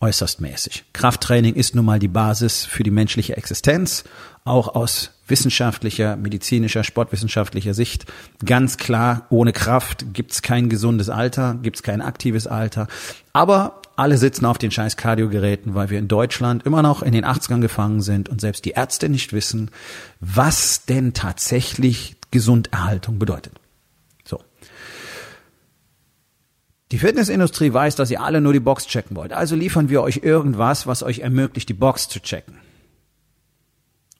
äußerst 0.00 0.40
mäßig. 0.40 0.84
Krafttraining 0.94 1.54
ist 1.54 1.74
nun 1.74 1.84
mal 1.84 1.98
die 1.98 2.08
Basis 2.08 2.64
für 2.64 2.82
die 2.82 2.90
menschliche 2.90 3.36
Existenz, 3.36 4.04
auch 4.44 4.74
aus 4.74 5.10
wissenschaftlicher, 5.28 6.16
medizinischer, 6.16 6.82
sportwissenschaftlicher 6.82 7.74
Sicht. 7.74 8.06
Ganz 8.44 8.78
klar, 8.78 9.26
ohne 9.28 9.52
Kraft 9.52 10.06
gibt's 10.14 10.40
kein 10.40 10.70
gesundes 10.70 11.10
Alter, 11.10 11.58
gibt's 11.62 11.82
kein 11.82 12.00
aktives 12.00 12.46
Alter. 12.46 12.88
Aber 13.34 13.81
alle 13.96 14.18
sitzen 14.18 14.46
auf 14.46 14.58
den 14.58 14.70
scheiß 14.70 14.96
Kardiogeräten, 14.96 15.74
weil 15.74 15.90
wir 15.90 15.98
in 15.98 16.08
Deutschland 16.08 16.64
immer 16.64 16.82
noch 16.82 17.02
in 17.02 17.12
den 17.12 17.24
80ern 17.24 17.60
gefangen 17.60 18.00
sind 18.00 18.28
und 18.28 18.40
selbst 18.40 18.64
die 18.64 18.70
Ärzte 18.70 19.08
nicht 19.08 19.32
wissen, 19.32 19.70
was 20.20 20.84
denn 20.86 21.14
tatsächlich 21.14 22.16
Gesunderhaltung 22.30 23.18
bedeutet. 23.18 23.54
So. 24.24 24.40
Die 26.90 26.98
Fitnessindustrie 26.98 27.72
weiß, 27.72 27.94
dass 27.96 28.10
ihr 28.10 28.22
alle 28.22 28.40
nur 28.40 28.52
die 28.52 28.60
Box 28.60 28.86
checken 28.86 29.16
wollt. 29.16 29.32
Also 29.32 29.56
liefern 29.56 29.88
wir 29.88 30.02
euch 30.02 30.20
irgendwas, 30.22 30.86
was 30.86 31.02
euch 31.02 31.20
ermöglicht, 31.20 31.68
die 31.68 31.74
Box 31.74 32.08
zu 32.08 32.20
checken. 32.20 32.58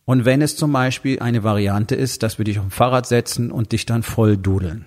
Und 0.04 0.24
wenn 0.24 0.42
es 0.42 0.56
zum 0.56 0.72
Beispiel 0.72 1.20
eine 1.20 1.44
Variante 1.44 1.94
ist, 1.94 2.22
dass 2.22 2.38
wir 2.38 2.44
dich 2.44 2.58
auf 2.58 2.64
dem 2.64 2.70
Fahrrad 2.70 3.06
setzen 3.06 3.50
und 3.50 3.72
dich 3.72 3.86
dann 3.86 4.02
voll 4.02 4.36
dudeln. 4.36 4.84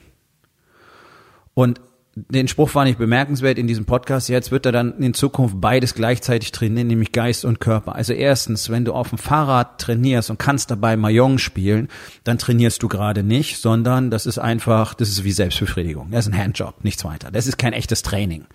Und 1.54 1.80
den 2.15 2.48
Spruch 2.48 2.74
war 2.75 2.86
nicht 2.86 2.98
bemerkenswert 2.98 3.57
in 3.57 3.67
diesem 3.67 3.86
Podcast. 3.86 4.29
Jetzt 4.29 4.50
wird 4.50 4.65
er 4.65 4.72
dann 4.72 5.00
in 5.00 5.13
Zukunft 5.13 5.60
beides 5.60 5.95
gleichzeitig 5.95 6.53
trainieren, 6.53 6.88
nämlich 6.88 7.12
Geist 7.12 7.43
und 7.43 7.60
Körper. 7.60 7.93
Also 7.93 8.13
erstens, 8.13 8.69
wenn 8.69 8.86
du 8.86 8.93
auf 8.93 9.10
dem 9.10 9.17
Fahrrad 9.17 9.81
trainierst 9.81 10.29
und 10.29 10.39
kannst 10.39 10.72
dabei 10.72 10.95
Mahjong 10.95 11.39
spielen, 11.39 11.89
dann 12.24 12.38
trainierst 12.38 12.81
du 12.81 12.88
gerade 12.88 13.22
nicht, 13.22 13.57
sondern 13.57 14.12
das 14.12 14.25
ist 14.25 14.38
einfach, 14.38 14.93
das 14.93 15.10
ist 15.10 15.25
wie 15.25 15.34
Selbstbefriedigung. 15.34 16.10
Das 16.12 16.25
ist 16.25 16.34
ein 16.34 16.38
Handjob, 16.38 16.86
nichts 16.86 17.03
weiter. 17.03 17.31
Das 17.31 17.48
ist 17.48 17.57
kein 17.57 17.74
echtes 17.74 18.01
Training. 18.01 18.45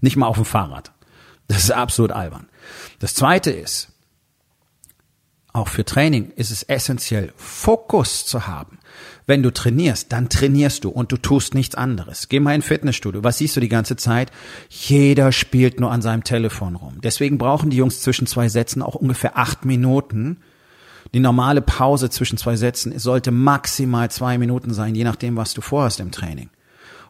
Nicht 0.00 0.16
mal 0.16 0.26
auf 0.26 0.36
dem 0.36 0.46
Fahrrad. 0.46 0.92
Das 1.46 1.64
ist 1.64 1.72
absolut 1.72 2.12
albern. 2.12 2.48
Das 3.00 3.14
zweite 3.14 3.50
ist, 3.50 3.92
auch 5.52 5.68
für 5.68 5.84
Training 5.84 6.30
ist 6.36 6.50
es 6.50 6.62
essentiell, 6.62 7.34
Fokus 7.36 8.24
zu 8.24 8.46
haben. 8.46 8.78
Wenn 9.30 9.44
du 9.44 9.52
trainierst, 9.52 10.10
dann 10.10 10.28
trainierst 10.28 10.82
du 10.82 10.88
und 10.88 11.12
du 11.12 11.16
tust 11.16 11.54
nichts 11.54 11.76
anderes. 11.76 12.28
Geh 12.28 12.40
mal 12.40 12.56
in 12.56 12.62
Fitnessstudio. 12.62 13.22
Was 13.22 13.38
siehst 13.38 13.54
du 13.54 13.60
die 13.60 13.68
ganze 13.68 13.94
Zeit? 13.94 14.32
Jeder 14.68 15.30
spielt 15.30 15.78
nur 15.78 15.92
an 15.92 16.02
seinem 16.02 16.24
Telefon 16.24 16.74
rum. 16.74 17.00
Deswegen 17.00 17.38
brauchen 17.38 17.70
die 17.70 17.76
Jungs 17.76 18.00
zwischen 18.00 18.26
zwei 18.26 18.48
Sätzen 18.48 18.82
auch 18.82 18.96
ungefähr 18.96 19.38
acht 19.38 19.64
Minuten. 19.64 20.38
Die 21.14 21.20
normale 21.20 21.62
Pause 21.62 22.10
zwischen 22.10 22.38
zwei 22.38 22.56
Sätzen 22.56 22.98
sollte 22.98 23.30
maximal 23.30 24.10
zwei 24.10 24.36
Minuten 24.36 24.74
sein, 24.74 24.96
je 24.96 25.04
nachdem, 25.04 25.36
was 25.36 25.54
du 25.54 25.60
vorhast 25.60 26.00
im 26.00 26.10
Training. 26.10 26.50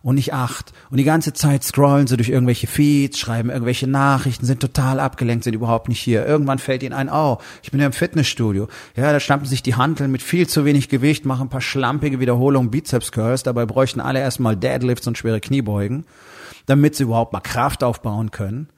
Und 0.02 0.14
nicht 0.14 0.32
acht. 0.32 0.72
Und 0.90 0.96
die 0.96 1.04
ganze 1.04 1.32
Zeit 1.32 1.62
scrollen 1.62 2.06
sie 2.06 2.16
durch 2.16 2.30
irgendwelche 2.30 2.66
Feeds, 2.66 3.18
schreiben 3.18 3.50
irgendwelche 3.50 3.86
Nachrichten, 3.86 4.46
sind 4.46 4.60
total 4.60 4.98
abgelenkt, 5.00 5.44
sind 5.44 5.54
überhaupt 5.54 5.88
nicht 5.88 6.00
hier. 6.00 6.26
Irgendwann 6.26 6.58
fällt 6.58 6.82
ihnen 6.82 6.94
ein, 6.94 7.10
oh, 7.10 7.38
ich 7.62 7.70
bin 7.70 7.80
ja 7.80 7.86
im 7.86 7.92
Fitnessstudio. 7.92 8.68
Ja, 8.96 9.12
da 9.12 9.20
stampfen 9.20 9.48
sich 9.48 9.62
die 9.62 9.74
Hanteln 9.74 10.10
mit 10.10 10.22
viel 10.22 10.46
zu 10.46 10.64
wenig 10.64 10.88
Gewicht, 10.88 11.24
machen 11.24 11.46
ein 11.46 11.50
paar 11.50 11.60
schlampige 11.60 12.20
Wiederholungen, 12.20 12.70
Bizeps 12.70 13.12
Curls, 13.12 13.42
dabei 13.42 13.66
bräuchten 13.66 14.00
alle 14.00 14.20
erstmal 14.20 14.56
Deadlifts 14.56 15.06
und 15.06 15.18
schwere 15.18 15.40
Kniebeugen, 15.40 16.04
damit 16.66 16.96
sie 16.96 17.04
überhaupt 17.04 17.32
mal 17.32 17.40
Kraft 17.40 17.84
aufbauen 17.84 18.30
können. 18.30 18.68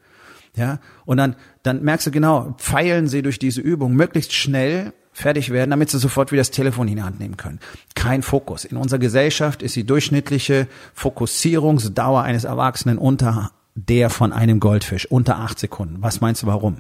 Ja, 0.55 0.81
und 1.07 1.17
dann, 1.17 1.37
dann 1.63 1.83
merkst 1.83 2.09
du 2.09 2.11
genau, 2.11 2.55
pfeilen 2.59 3.09
sie 3.09 3.23
durch 3.23 3.39
diese 3.39 3.63
Übung 3.63 3.95
möglichst 3.95 4.35
schnell 4.35 4.93
fertig 5.13 5.51
werden, 5.51 5.71
damit 5.71 5.91
sie 5.91 5.99
sofort 5.99 6.33
wieder 6.33 6.41
das 6.41 6.51
Telefon 6.51 6.89
in 6.89 6.97
die 6.97 7.03
Hand 7.03 7.21
nehmen 7.21 7.37
können. 7.37 7.61
Kein 7.95 8.23
Fokus. 8.23 8.65
In 8.65 8.77
unserer 8.77 8.99
Gesellschaft 8.99 9.63
ist 9.63 9.77
die 9.77 9.85
durchschnittliche 9.85 10.67
Fokussierungsdauer 10.95 12.23
eines 12.23 12.45
Erwachsenen 12.45 12.99
unter 12.99 13.51
der 13.75 14.11
von 14.11 14.33
einem 14.33 14.61
Goldfisch, 14.61 15.07
unter 15.07 15.39
acht 15.39 15.59
Sekunden. 15.59 15.97
Was 16.01 16.21
meinst 16.21 16.43
du 16.43 16.47
warum? 16.47 16.79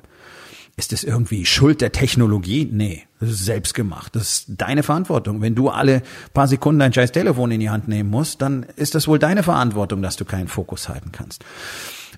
Ist 0.76 0.92
das 0.92 1.04
irgendwie 1.04 1.44
Schuld 1.44 1.82
der 1.82 1.92
Technologie? 1.92 2.66
Nee, 2.70 3.04
das 3.20 3.30
ist 3.30 3.44
selbst 3.44 3.74
gemacht. 3.74 4.16
Das 4.16 4.22
ist 4.22 4.44
deine 4.48 4.82
Verantwortung. 4.82 5.42
Wenn 5.42 5.54
du 5.54 5.68
alle 5.68 6.02
paar 6.32 6.48
Sekunden 6.48 6.80
dein 6.80 6.94
scheiß 6.94 7.12
Telefon 7.12 7.50
in 7.50 7.60
die 7.60 7.68
Hand 7.68 7.88
nehmen 7.88 8.08
musst, 8.08 8.40
dann 8.40 8.64
ist 8.76 8.94
das 8.94 9.06
wohl 9.06 9.18
deine 9.18 9.42
Verantwortung, 9.42 10.00
dass 10.00 10.16
du 10.16 10.24
keinen 10.24 10.48
Fokus 10.48 10.88
halten 10.88 11.12
kannst. 11.12 11.44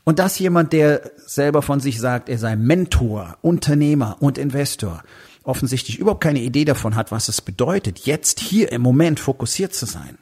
Und 0.05 0.21
das 0.21 0.39
jemand, 0.39 0.73
der 0.73 1.11
selber 1.27 1.63
von 1.63 1.81
sich 1.81 1.99
sagt, 1.99 2.29
er 2.29 2.39
sei 2.39 2.55
Mentor, 2.55 3.39
Unternehmer 3.43 4.19
und 4.21 4.39
Investor, 4.39 5.03
offensichtlich 5.45 5.99
überhaupt 5.99 6.23
keine 6.23 6.41
Idee 6.41 6.65
davon 6.65 6.97
hat, 6.97 7.13
was 7.13 7.29
es 7.29 7.41
bedeutet, 7.41 8.01
jetzt 8.01 8.41
hier 8.41 8.73
im 8.73 8.83
Moment 8.83 9.21
fokussiert 9.21 9.75
zu 9.75 9.87
sein, 9.87 10.19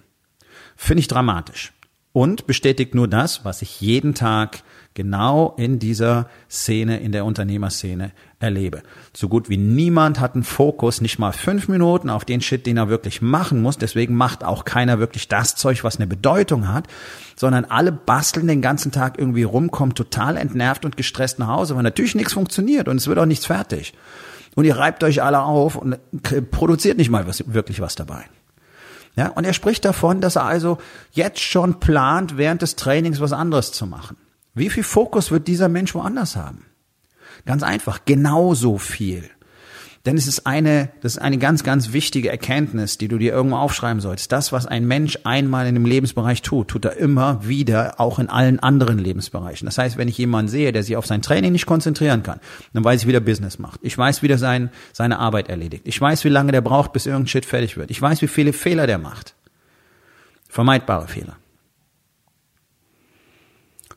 finde 0.76 1.00
ich 1.00 1.09
dramatisch. 1.09 1.73
Und 2.14 2.47
bestätigt 2.47 2.95
nur 2.95 3.09
das, 3.09 3.43
was 3.47 3.62
ich 3.62 3.81
jeden 3.81 4.14
Tag 4.14 4.62
genau 4.93 5.55
in 5.57 5.79
dieser 5.79 6.29
Szene, 6.50 7.00
in 7.00 7.11
der 7.11 7.25
Unternehmerszene 7.25 8.12
erlebe. 8.38 8.83
So 9.14 9.29
gut 9.29 9.49
wie 9.49 9.57
niemand 9.57 10.21
hat 10.21 10.35
einen 10.35 10.45
Fokus, 10.45 11.00
nicht 11.00 11.19
mal 11.19 11.33
fünf 11.33 11.69
Minuten 11.69 12.11
auf 12.11 12.26
den 12.26 12.43
Shit, 12.43 12.67
den 12.67 12.76
er 12.76 12.91
wirklich 12.91 13.23
machen 13.23 13.62
muss. 13.62 13.79
Deswegen 13.79 14.14
macht 14.14 14.45
auch 14.45 14.67
keiner 14.67 14.99
wirklich 14.99 15.29
das 15.29 15.57
Zeug, 15.57 15.85
was 15.85 15.97
eine 15.97 16.07
Bedeutung 16.07 16.69
hat, 16.69 16.87
sondern 17.35 17.64
alle 17.64 17.93
basteln 17.93 18.47
den 18.47 18.61
ganzen 18.61 18.93
Tag 18.93 19.19
irgendwie 19.19 19.45
rum, 19.45 19.71
kommen 19.71 19.95
total 19.95 20.37
entnervt 20.37 20.85
und 20.85 20.99
gestresst 20.99 21.38
nach 21.38 21.49
Hause, 21.49 21.76
weil 21.76 21.83
natürlich 21.83 22.14
nichts 22.14 22.35
funktioniert 22.35 22.88
und 22.88 22.99
es 22.99 23.07
wird 23.07 23.19
auch 23.19 23.25
nichts 23.25 23.47
fertig 23.47 23.95
und 24.54 24.64
ihr 24.64 24.76
reibt 24.76 25.02
euch 25.04 25.23
alle 25.23 25.42
auf 25.42 25.76
und 25.76 25.99
produziert 26.50 26.99
nicht 26.99 27.11
mal 27.11 27.26
was, 27.26 27.52
wirklich 27.52 27.80
was 27.80 27.94
dabei. 27.94 28.25
Ja, 29.14 29.28
und 29.28 29.44
er 29.44 29.52
spricht 29.52 29.85
davon, 29.85 30.21
dass 30.21 30.37
er 30.37 30.44
also 30.44 30.78
jetzt 31.12 31.40
schon 31.40 31.80
plant, 31.80 32.38
während 32.38 32.62
des 32.62 32.76
Trainings 32.76 33.21
was 33.21 33.32
anderes 33.32 33.73
zu 33.73 33.87
machen. 33.87 34.16
Wie 34.54 34.71
viel 34.71 34.85
Fokus 34.85 35.30
wird 35.30 35.49
dieser 35.49 35.68
Mensch 35.68 35.94
woanders 35.94 36.37
haben? 36.37 36.66
Ganz 37.44 37.62
einfach, 37.62 38.00
genauso 38.04 38.78
viel. 38.78 39.28
Denn 40.04 40.16
es 40.16 40.26
ist 40.26 40.49
eine, 40.49 40.88
das 41.00 41.12
ist 41.12 41.23
eine 41.23 41.38
ganz, 41.38 41.62
ganz 41.62 41.92
wichtige 41.92 42.28
Erkenntnis, 42.28 42.99
die 42.99 43.06
du 43.06 43.18
dir 43.18 43.32
irgendwo 43.32 43.56
aufschreiben 43.56 44.00
solltest. 44.00 44.32
Das, 44.32 44.50
was 44.50 44.66
ein 44.66 44.85
Mensch 44.85 45.21
einmal 45.23 45.68
in 45.68 45.75
dem 45.75 45.87
Lebensbereich 45.87 46.42
tut, 46.42 46.68
tut 46.68 46.85
er 46.85 46.97
immer 46.97 47.47
wieder 47.47 48.00
auch 48.00 48.18
in 48.18 48.28
allen 48.28 48.59
anderen 48.59 48.99
Lebensbereichen. 48.99 49.66
Das 49.66 49.78
heißt, 49.78 49.99
wenn 49.99 50.09
ich 50.09 50.18
jemanden 50.18 50.50
sehe, 50.50 50.73
der 50.73 50.82
sich 50.82 50.97
auf 50.97 51.06
sein 51.06 51.23
Training 51.23 51.52
nicht 51.52 51.66
konzentrieren 51.66 52.25
kann, 52.25 52.40
dann 52.73 52.82
weiß 52.82 53.02
ich, 53.02 53.06
wie 53.06 53.12
der 53.12 53.21
Business 53.21 53.61
macht. 53.61 53.78
Ich 53.82 53.97
weiß, 53.97 54.23
wie 54.23 54.28
der 54.28 54.38
sein, 54.38 54.71
seine 54.92 55.21
Arbeit 55.21 55.49
erledigt. 55.49 55.87
Ich 55.87 56.00
weiß, 56.00 56.25
wie 56.25 56.30
lange 56.30 56.50
der 56.50 56.62
braucht, 56.62 56.92
bis 56.92 57.06
irgendein 57.06 57.28
Shit 57.28 57.47
fertig 57.47 57.76
wird. 57.76 57.92
Ich 57.92 58.02
weiß, 58.02 58.23
wie 58.23 58.28
viele 58.28 58.52
Fehler 58.52 58.88
der 58.88 58.99
macht. 58.99 59.37
Vermeidbare 60.49 61.06
Fehler. 61.06 61.37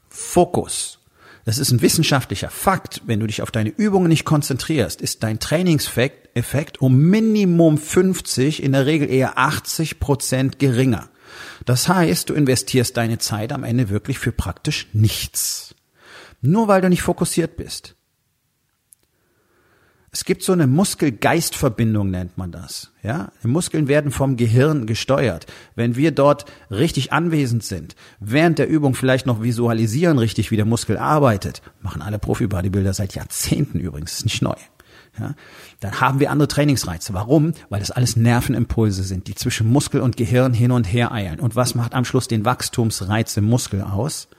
Fokus 0.07 0.99
das 1.45 1.59
ist 1.59 1.71
ein 1.71 1.81
wissenschaftlicher 1.81 2.49
Fakt. 2.49 3.03
Wenn 3.05 3.19
du 3.19 3.27
dich 3.27 3.41
auf 3.41 3.51
deine 3.51 3.69
Übungen 3.69 4.09
nicht 4.09 4.25
konzentrierst, 4.25 4.99
ist 4.99 5.21
dein 5.23 5.39
Trainingseffekt 5.39 6.81
um 6.81 6.97
Minimum 6.97 7.77
50, 7.77 8.63
in 8.63 8.71
der 8.71 8.87
Regel 8.87 9.09
eher 9.09 9.37
80 9.37 9.99
Prozent 9.99 10.59
geringer. 10.59 11.09
Das 11.65 11.87
heißt, 11.87 12.29
du 12.29 12.33
investierst 12.33 12.97
deine 12.97 13.19
Zeit 13.19 13.53
am 13.53 13.63
Ende 13.63 13.89
wirklich 13.89 14.17
für 14.17 14.31
praktisch 14.31 14.87
nichts. 14.93 15.75
Nur 16.41 16.67
weil 16.67 16.81
du 16.81 16.89
nicht 16.89 17.03
fokussiert 17.03 17.57
bist. 17.57 17.94
Es 20.15 20.23
gibt 20.23 20.43
so 20.43 20.53
eine 20.53 20.65
Muskel-Geist-Verbindung, 20.65 22.09
nennt 22.09 22.37
man 22.37 22.49
das. 22.49 22.93
Ja, 23.03 23.33
die 23.43 23.49
Muskeln 23.49 23.89
werden 23.89 24.11
vom 24.11 24.37
Gehirn 24.37 24.85
gesteuert. 24.85 25.45
Wenn 25.75 25.97
wir 25.97 26.11
dort 26.11 26.45
richtig 26.71 27.11
anwesend 27.11 27.65
sind, 27.65 27.97
während 28.21 28.57
der 28.57 28.69
Übung 28.69 28.95
vielleicht 28.95 29.25
noch 29.25 29.43
visualisieren 29.43 30.17
richtig, 30.17 30.51
wie 30.51 30.55
der 30.55 30.63
Muskel 30.63 30.97
arbeitet, 30.97 31.61
machen 31.81 32.01
alle 32.01 32.17
Profi-Bodybuilder 32.17 32.93
seit 32.93 33.13
Jahrzehnten 33.13 33.81
übrigens, 33.81 34.13
ist 34.13 34.23
nicht 34.23 34.41
neu. 34.41 34.55
Ja, 35.19 35.35
dann 35.81 35.99
haben 35.99 36.21
wir 36.21 36.31
andere 36.31 36.47
Trainingsreize. 36.47 37.13
Warum? 37.13 37.51
Weil 37.67 37.81
das 37.81 37.91
alles 37.91 38.15
Nervenimpulse 38.15 39.03
sind, 39.03 39.27
die 39.27 39.35
zwischen 39.35 39.69
Muskel 39.69 39.99
und 39.99 40.15
Gehirn 40.15 40.53
hin 40.53 40.71
und 40.71 40.85
her 40.85 41.11
eilen. 41.11 41.41
Und 41.41 41.57
was 41.57 41.75
macht 41.75 41.93
am 41.93 42.05
Schluss 42.05 42.29
den 42.29 42.45
Wachstumsreiz 42.45 43.35
im 43.35 43.43
Muskel 43.43 43.81
aus? 43.81 44.29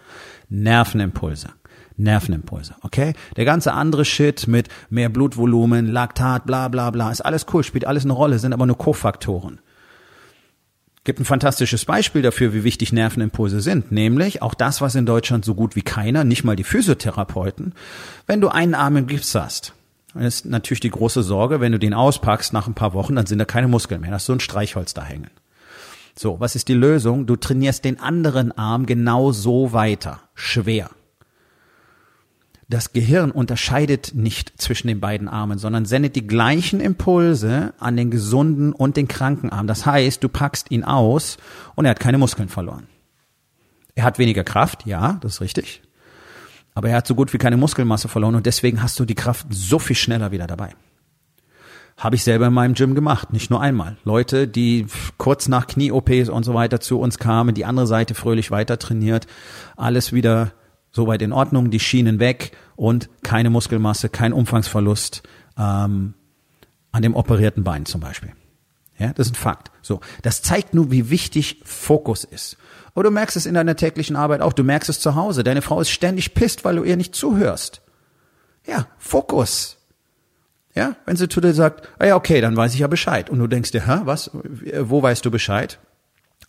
Nervenimpulse. 0.48 1.50
Nervenimpulse, 1.96 2.74
okay? 2.82 3.14
Der 3.36 3.44
ganze 3.44 3.72
andere 3.72 4.04
Shit 4.04 4.46
mit 4.46 4.68
mehr 4.90 5.08
Blutvolumen, 5.08 5.86
Laktat, 5.86 6.46
bla 6.46 6.68
bla 6.68 6.90
bla, 6.90 7.10
ist 7.10 7.22
alles 7.22 7.46
cool, 7.52 7.64
spielt 7.64 7.86
alles 7.86 8.04
eine 8.04 8.12
Rolle, 8.12 8.38
sind 8.38 8.52
aber 8.52 8.66
nur 8.66 8.78
Kofaktoren. 8.78 9.60
Gibt 11.04 11.20
ein 11.20 11.24
fantastisches 11.24 11.84
Beispiel 11.84 12.22
dafür, 12.22 12.52
wie 12.52 12.64
wichtig 12.64 12.92
Nervenimpulse 12.92 13.60
sind, 13.60 13.92
nämlich 13.92 14.42
auch 14.42 14.54
das, 14.54 14.80
was 14.80 14.96
in 14.96 15.06
Deutschland 15.06 15.44
so 15.44 15.54
gut 15.54 15.76
wie 15.76 15.82
keiner, 15.82 16.24
nicht 16.24 16.42
mal 16.42 16.56
die 16.56 16.64
Physiotherapeuten, 16.64 17.74
wenn 18.26 18.40
du 18.40 18.48
einen 18.48 18.74
Arm 18.74 18.96
im 18.96 19.06
Gips 19.06 19.34
hast, 19.34 19.72
ist 20.18 20.46
natürlich 20.46 20.80
die 20.80 20.90
große 20.90 21.22
Sorge, 21.22 21.60
wenn 21.60 21.72
du 21.72 21.78
den 21.78 21.94
auspackst 21.94 22.52
nach 22.52 22.66
ein 22.66 22.74
paar 22.74 22.92
Wochen, 22.92 23.14
dann 23.14 23.26
sind 23.26 23.38
da 23.38 23.44
keine 23.44 23.68
Muskeln 23.68 24.00
mehr, 24.00 24.10
da 24.10 24.16
hast 24.16 24.28
du 24.28 24.32
ein 24.32 24.40
Streichholz 24.40 24.94
da 24.94 25.04
hängen. 25.04 25.30
So, 26.18 26.40
was 26.40 26.56
ist 26.56 26.68
die 26.68 26.74
Lösung? 26.74 27.26
Du 27.26 27.36
trainierst 27.36 27.84
den 27.84 28.00
anderen 28.00 28.50
Arm 28.56 28.86
genau 28.86 29.32
so 29.32 29.72
weiter, 29.72 30.20
schwer. 30.34 30.90
Das 32.68 32.92
Gehirn 32.92 33.30
unterscheidet 33.30 34.12
nicht 34.14 34.60
zwischen 34.60 34.88
den 34.88 34.98
beiden 34.98 35.28
Armen, 35.28 35.58
sondern 35.58 35.84
sendet 35.84 36.16
die 36.16 36.26
gleichen 36.26 36.80
Impulse 36.80 37.74
an 37.78 37.96
den 37.96 38.10
gesunden 38.10 38.72
und 38.72 38.96
den 38.96 39.06
kranken 39.06 39.50
Arm. 39.50 39.68
Das 39.68 39.86
heißt, 39.86 40.22
du 40.24 40.28
packst 40.28 40.72
ihn 40.72 40.82
aus 40.82 41.36
und 41.76 41.84
er 41.84 41.92
hat 41.92 42.00
keine 42.00 42.18
Muskeln 42.18 42.48
verloren. 42.48 42.88
Er 43.94 44.02
hat 44.02 44.18
weniger 44.18 44.42
Kraft, 44.42 44.84
ja, 44.84 45.18
das 45.20 45.34
ist 45.34 45.40
richtig. 45.40 45.82
Aber 46.74 46.90
er 46.90 46.96
hat 46.96 47.06
so 47.06 47.14
gut 47.14 47.32
wie 47.32 47.38
keine 47.38 47.56
Muskelmasse 47.56 48.08
verloren 48.08 48.34
und 48.34 48.46
deswegen 48.46 48.82
hast 48.82 48.98
du 48.98 49.04
die 49.04 49.14
Kraft 49.14 49.46
so 49.48 49.78
viel 49.78 49.96
schneller 49.96 50.32
wieder 50.32 50.48
dabei. 50.48 50.74
Habe 51.96 52.16
ich 52.16 52.24
selber 52.24 52.48
in 52.48 52.52
meinem 52.52 52.74
Gym 52.74 52.94
gemacht, 52.94 53.32
nicht 53.32 53.48
nur 53.48 53.62
einmal. 53.62 53.96
Leute, 54.04 54.46
die 54.48 54.86
kurz 55.16 55.48
nach 55.48 55.66
Knie-OPs 55.66 56.28
und 56.28 56.42
so 56.42 56.52
weiter 56.52 56.80
zu 56.80 56.98
uns 57.00 57.18
kamen, 57.18 57.54
die 57.54 57.64
andere 57.64 57.86
Seite 57.86 58.14
fröhlich 58.14 58.50
weiter 58.50 58.78
trainiert, 58.78 59.26
alles 59.76 60.12
wieder 60.12 60.52
Soweit 60.96 61.20
in 61.20 61.34
Ordnung, 61.34 61.70
die 61.70 61.78
Schienen 61.78 62.20
weg 62.20 62.52
und 62.74 63.10
keine 63.22 63.50
Muskelmasse, 63.50 64.08
kein 64.08 64.32
Umfangsverlust 64.32 65.22
ähm, 65.58 66.14
an 66.90 67.02
dem 67.02 67.14
operierten 67.14 67.64
Bein 67.64 67.84
zum 67.84 68.00
Beispiel. 68.00 68.32
Ja, 68.96 69.12
das 69.12 69.26
ist 69.26 69.34
ein 69.34 69.36
Fakt. 69.36 69.70
So, 69.82 70.00
das 70.22 70.40
zeigt 70.40 70.72
nur, 70.72 70.90
wie 70.90 71.10
wichtig 71.10 71.60
Fokus 71.66 72.24
ist. 72.24 72.56
Und 72.94 73.04
du 73.04 73.10
merkst 73.10 73.36
es 73.36 73.44
in 73.44 73.52
deiner 73.52 73.76
täglichen 73.76 74.16
Arbeit 74.16 74.40
auch. 74.40 74.54
Du 74.54 74.64
merkst 74.64 74.88
es 74.88 74.98
zu 74.98 75.14
Hause. 75.16 75.44
Deine 75.44 75.60
Frau 75.60 75.82
ist 75.82 75.90
ständig 75.90 76.32
pisst, 76.32 76.64
weil 76.64 76.76
du 76.76 76.82
ihr 76.82 76.96
nicht 76.96 77.14
zuhörst. 77.14 77.82
Ja, 78.66 78.86
Fokus. 78.96 79.76
Ja, 80.74 80.96
wenn 81.04 81.16
sie 81.16 81.28
zu 81.28 81.42
dir 81.42 81.52
sagt, 81.52 81.86
ah 81.98 82.06
ja, 82.06 82.16
okay, 82.16 82.40
dann 82.40 82.56
weiß 82.56 82.72
ich 82.72 82.80
ja 82.80 82.86
Bescheid. 82.86 83.28
Und 83.28 83.38
du 83.38 83.48
denkst 83.48 83.70
dir, 83.70 83.86
hä, 83.86 84.00
was? 84.04 84.30
Wo 84.32 85.02
weißt 85.02 85.22
du 85.26 85.30
Bescheid? 85.30 85.78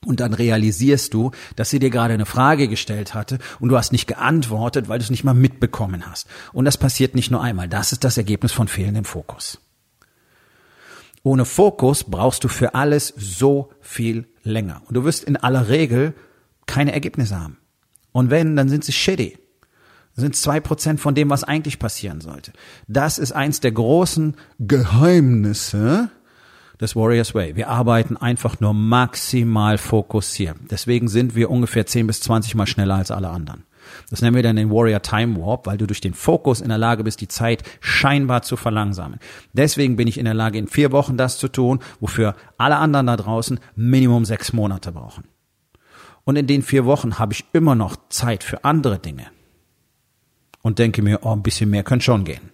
Und 0.05 0.19
dann 0.19 0.33
realisierst 0.33 1.13
du, 1.13 1.31
dass 1.55 1.69
sie 1.69 1.79
dir 1.79 1.89
gerade 1.89 2.13
eine 2.13 2.25
Frage 2.25 2.67
gestellt 2.67 3.13
hatte 3.13 3.39
und 3.59 3.69
du 3.69 3.77
hast 3.77 3.91
nicht 3.91 4.07
geantwortet, 4.07 4.89
weil 4.89 4.99
du 4.99 5.03
es 5.03 5.09
nicht 5.09 5.23
mal 5.23 5.33
mitbekommen 5.33 6.05
hast. 6.05 6.27
Und 6.53 6.65
das 6.65 6.77
passiert 6.77 7.15
nicht 7.15 7.31
nur 7.31 7.41
einmal. 7.41 7.67
Das 7.67 7.91
ist 7.91 8.03
das 8.03 8.17
Ergebnis 8.17 8.51
von 8.51 8.67
fehlendem 8.67 9.05
Fokus. 9.05 9.59
Ohne 11.23 11.45
Fokus 11.45 12.03
brauchst 12.05 12.43
du 12.43 12.47
für 12.47 12.75
alles 12.75 13.13
so 13.17 13.71
viel 13.81 14.27
länger. 14.43 14.81
Und 14.85 14.95
du 14.95 15.03
wirst 15.03 15.23
in 15.23 15.35
aller 15.35 15.67
Regel 15.67 16.13
keine 16.67 16.93
Ergebnisse 16.93 17.39
haben. 17.39 17.57
Und 18.11 18.29
wenn, 18.29 18.55
dann 18.55 18.69
sind 18.69 18.85
sie 18.85 18.93
shitty. 18.93 19.37
Das 20.15 20.23
sind 20.23 20.35
zwei 20.35 20.59
Prozent 20.59 20.99
von 20.99 21.15
dem, 21.15 21.29
was 21.29 21.43
eigentlich 21.43 21.79
passieren 21.79 22.21
sollte. 22.21 22.51
Das 22.87 23.17
ist 23.17 23.33
eins 23.33 23.59
der 23.59 23.71
großen 23.71 24.35
Geheimnisse 24.57 26.09
des 26.79 26.95
Warriors 26.95 27.33
Way. 27.33 27.55
Wir 27.55 27.69
arbeiten 27.69 28.17
einfach 28.17 28.59
nur 28.59 28.73
maximal 28.73 29.77
fokussiert. 29.77 30.57
Deswegen 30.69 31.07
sind 31.07 31.35
wir 31.35 31.49
ungefähr 31.49 31.85
10 31.85 32.07
bis 32.07 32.21
20 32.21 32.55
mal 32.55 32.67
schneller 32.67 32.95
als 32.95 33.11
alle 33.11 33.29
anderen. 33.29 33.63
Das 34.09 34.21
nennen 34.21 34.35
wir 34.35 34.43
dann 34.43 34.55
den 34.55 34.69
Warrior 34.69 35.01
Time 35.01 35.39
Warp, 35.39 35.65
weil 35.65 35.77
du 35.77 35.87
durch 35.87 36.01
den 36.01 36.13
Fokus 36.13 36.61
in 36.61 36.69
der 36.69 36.77
Lage 36.77 37.03
bist, 37.03 37.21
die 37.21 37.27
Zeit 37.27 37.63
scheinbar 37.79 38.41
zu 38.41 38.57
verlangsamen. 38.57 39.19
Deswegen 39.53 39.95
bin 39.95 40.07
ich 40.07 40.17
in 40.17 40.25
der 40.25 40.33
Lage, 40.33 40.57
in 40.57 40.67
vier 40.67 40.91
Wochen 40.91 41.17
das 41.17 41.37
zu 41.37 41.47
tun, 41.47 41.79
wofür 41.99 42.35
alle 42.57 42.77
anderen 42.77 43.07
da 43.07 43.17
draußen 43.17 43.59
Minimum 43.75 44.25
sechs 44.25 44.53
Monate 44.53 44.91
brauchen. 44.91 45.25
Und 46.23 46.35
in 46.35 46.47
den 46.47 46.61
vier 46.61 46.85
Wochen 46.85 47.19
habe 47.19 47.33
ich 47.33 47.45
immer 47.53 47.75
noch 47.75 47.95
Zeit 48.09 48.43
für 48.43 48.63
andere 48.65 48.99
Dinge. 48.99 49.27
Und 50.61 50.79
denke 50.79 51.01
mir, 51.01 51.19
oh, 51.23 51.31
ein 51.31 51.43
bisschen 51.43 51.69
mehr 51.69 51.83
könnte 51.83 52.03
schon 52.03 52.25
gehen. 52.25 52.51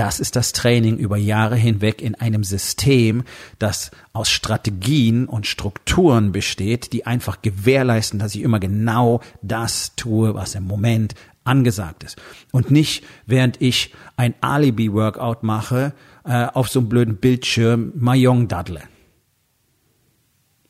Das 0.00 0.18
ist 0.18 0.34
das 0.34 0.52
Training 0.54 0.96
über 0.96 1.18
Jahre 1.18 1.56
hinweg 1.56 2.00
in 2.00 2.14
einem 2.14 2.42
System, 2.42 3.22
das 3.58 3.90
aus 4.14 4.30
Strategien 4.30 5.26
und 5.26 5.46
Strukturen 5.46 6.32
besteht, 6.32 6.94
die 6.94 7.04
einfach 7.04 7.42
gewährleisten, 7.42 8.18
dass 8.18 8.34
ich 8.34 8.40
immer 8.40 8.60
genau 8.60 9.20
das 9.42 9.94
tue, 9.96 10.34
was 10.34 10.54
im 10.54 10.64
Moment 10.64 11.14
angesagt 11.44 12.02
ist. 12.02 12.16
Und 12.50 12.70
nicht, 12.70 13.04
während 13.26 13.60
ich 13.60 13.94
ein 14.16 14.32
Alibi-Workout 14.40 15.42
mache, 15.42 15.92
äh, 16.24 16.46
auf 16.46 16.70
so 16.70 16.80
einem 16.80 16.88
blöden 16.88 17.16
Bildschirm 17.18 17.92
Mayong 17.94 18.48
daddle. 18.48 18.80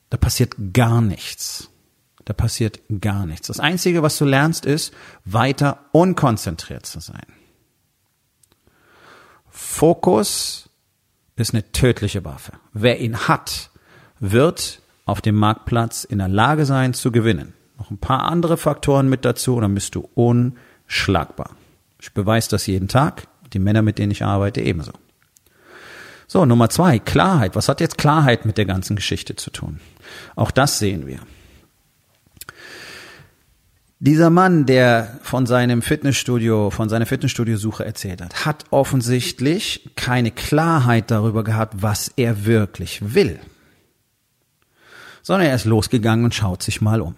Da 0.08 0.16
passiert 0.16 0.56
gar 0.72 1.00
nichts. 1.00 1.70
Da 2.24 2.32
passiert 2.32 2.80
gar 3.00 3.26
nichts. 3.26 3.46
Das 3.46 3.60
Einzige, 3.60 4.02
was 4.02 4.18
du 4.18 4.24
lernst, 4.24 4.66
ist, 4.66 4.92
weiter 5.24 5.84
unkonzentriert 5.92 6.84
zu 6.84 6.98
sein. 6.98 7.39
Fokus 9.62 10.70
ist 11.36 11.54
eine 11.54 11.70
tödliche 11.70 12.24
Waffe. 12.24 12.52
Wer 12.72 12.98
ihn 12.98 13.28
hat, 13.28 13.70
wird 14.18 14.80
auf 15.04 15.20
dem 15.20 15.36
Marktplatz 15.36 16.04
in 16.04 16.18
der 16.18 16.28
Lage 16.28 16.64
sein 16.64 16.94
zu 16.94 17.12
gewinnen. 17.12 17.52
Noch 17.78 17.90
ein 17.90 17.98
paar 17.98 18.24
andere 18.24 18.56
Faktoren 18.56 19.08
mit 19.08 19.24
dazu, 19.24 19.60
dann 19.60 19.74
bist 19.74 19.94
du 19.94 20.08
unschlagbar. 20.14 21.50
Ich 22.00 22.12
beweise 22.12 22.50
das 22.50 22.66
jeden 22.66 22.88
Tag. 22.88 23.28
Die 23.52 23.58
Männer, 23.58 23.82
mit 23.82 23.98
denen 23.98 24.12
ich 24.12 24.24
arbeite, 24.24 24.62
ebenso. 24.62 24.92
So, 26.26 26.46
Nummer 26.46 26.70
zwei, 26.70 26.98
Klarheit. 26.98 27.54
Was 27.54 27.68
hat 27.68 27.80
jetzt 27.80 27.98
Klarheit 27.98 28.46
mit 28.46 28.56
der 28.58 28.66
ganzen 28.66 28.96
Geschichte 28.96 29.36
zu 29.36 29.50
tun? 29.50 29.80
Auch 30.36 30.50
das 30.50 30.78
sehen 30.78 31.06
wir. 31.06 31.20
Dieser 34.02 34.30
Mann, 34.30 34.64
der 34.64 35.18
von 35.20 35.44
seinem 35.44 35.82
Fitnessstudio, 35.82 36.70
von 36.70 36.88
seiner 36.88 37.04
Fitnessstudio-Suche 37.04 37.84
erzählt 37.84 38.22
hat, 38.22 38.46
hat 38.46 38.64
offensichtlich 38.70 39.90
keine 39.94 40.30
Klarheit 40.30 41.10
darüber 41.10 41.44
gehabt, 41.44 41.82
was 41.82 42.10
er 42.16 42.46
wirklich 42.46 43.14
will. 43.14 43.38
Sondern 45.20 45.48
er 45.48 45.54
ist 45.54 45.66
losgegangen 45.66 46.24
und 46.24 46.34
schaut 46.34 46.62
sich 46.62 46.80
mal 46.80 47.02
um. 47.02 47.14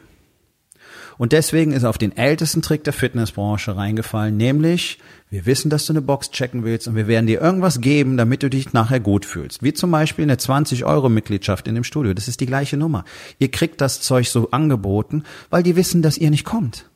Und 1.18 1.32
deswegen 1.32 1.72
ist 1.72 1.82
er 1.82 1.90
auf 1.90 1.98
den 1.98 2.16
ältesten 2.16 2.62
Trick 2.62 2.84
der 2.84 2.92
Fitnessbranche 2.92 3.76
reingefallen, 3.76 4.36
nämlich, 4.36 4.98
wir 5.30 5.46
wissen, 5.46 5.70
dass 5.70 5.86
du 5.86 5.92
eine 5.92 6.02
Box 6.02 6.30
checken 6.30 6.64
willst 6.64 6.88
und 6.88 6.96
wir 6.96 7.06
werden 7.06 7.26
dir 7.26 7.40
irgendwas 7.40 7.80
geben, 7.80 8.16
damit 8.16 8.42
du 8.42 8.50
dich 8.50 8.72
nachher 8.72 9.00
gut 9.00 9.24
fühlst. 9.24 9.62
Wie 9.62 9.72
zum 9.72 9.90
Beispiel 9.90 10.24
eine 10.24 10.36
20-Euro-Mitgliedschaft 10.36 11.68
in 11.68 11.74
dem 11.74 11.84
Studio. 11.84 12.14
Das 12.14 12.28
ist 12.28 12.40
die 12.40 12.46
gleiche 12.46 12.76
Nummer. 12.76 13.04
Ihr 13.38 13.50
kriegt 13.50 13.80
das 13.80 14.00
Zeug 14.00 14.28
so 14.28 14.50
angeboten, 14.50 15.24
weil 15.50 15.62
die 15.62 15.76
wissen, 15.76 16.02
dass 16.02 16.18
ihr 16.18 16.30
nicht 16.30 16.44
kommt. 16.44 16.90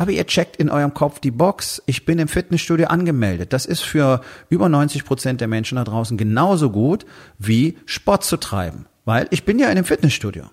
Aber 0.00 0.12
ihr 0.12 0.26
checkt 0.26 0.56
in 0.56 0.70
eurem 0.70 0.94
Kopf 0.94 1.18
die 1.18 1.32
Box, 1.32 1.82
ich 1.86 2.04
bin 2.04 2.20
im 2.20 2.28
Fitnessstudio 2.28 2.86
angemeldet. 2.86 3.52
Das 3.52 3.66
ist 3.66 3.80
für 3.80 4.20
über 4.48 4.68
90 4.68 5.04
Prozent 5.04 5.40
der 5.40 5.48
Menschen 5.48 5.74
da 5.74 5.82
draußen 5.82 6.16
genauso 6.16 6.70
gut 6.70 7.04
wie 7.36 7.76
Sport 7.84 8.24
zu 8.24 8.36
treiben. 8.36 8.86
Weil 9.04 9.26
ich 9.30 9.44
bin 9.44 9.58
ja 9.58 9.66
in 9.66 9.72
einem 9.72 9.84
Fitnessstudio. 9.84 10.44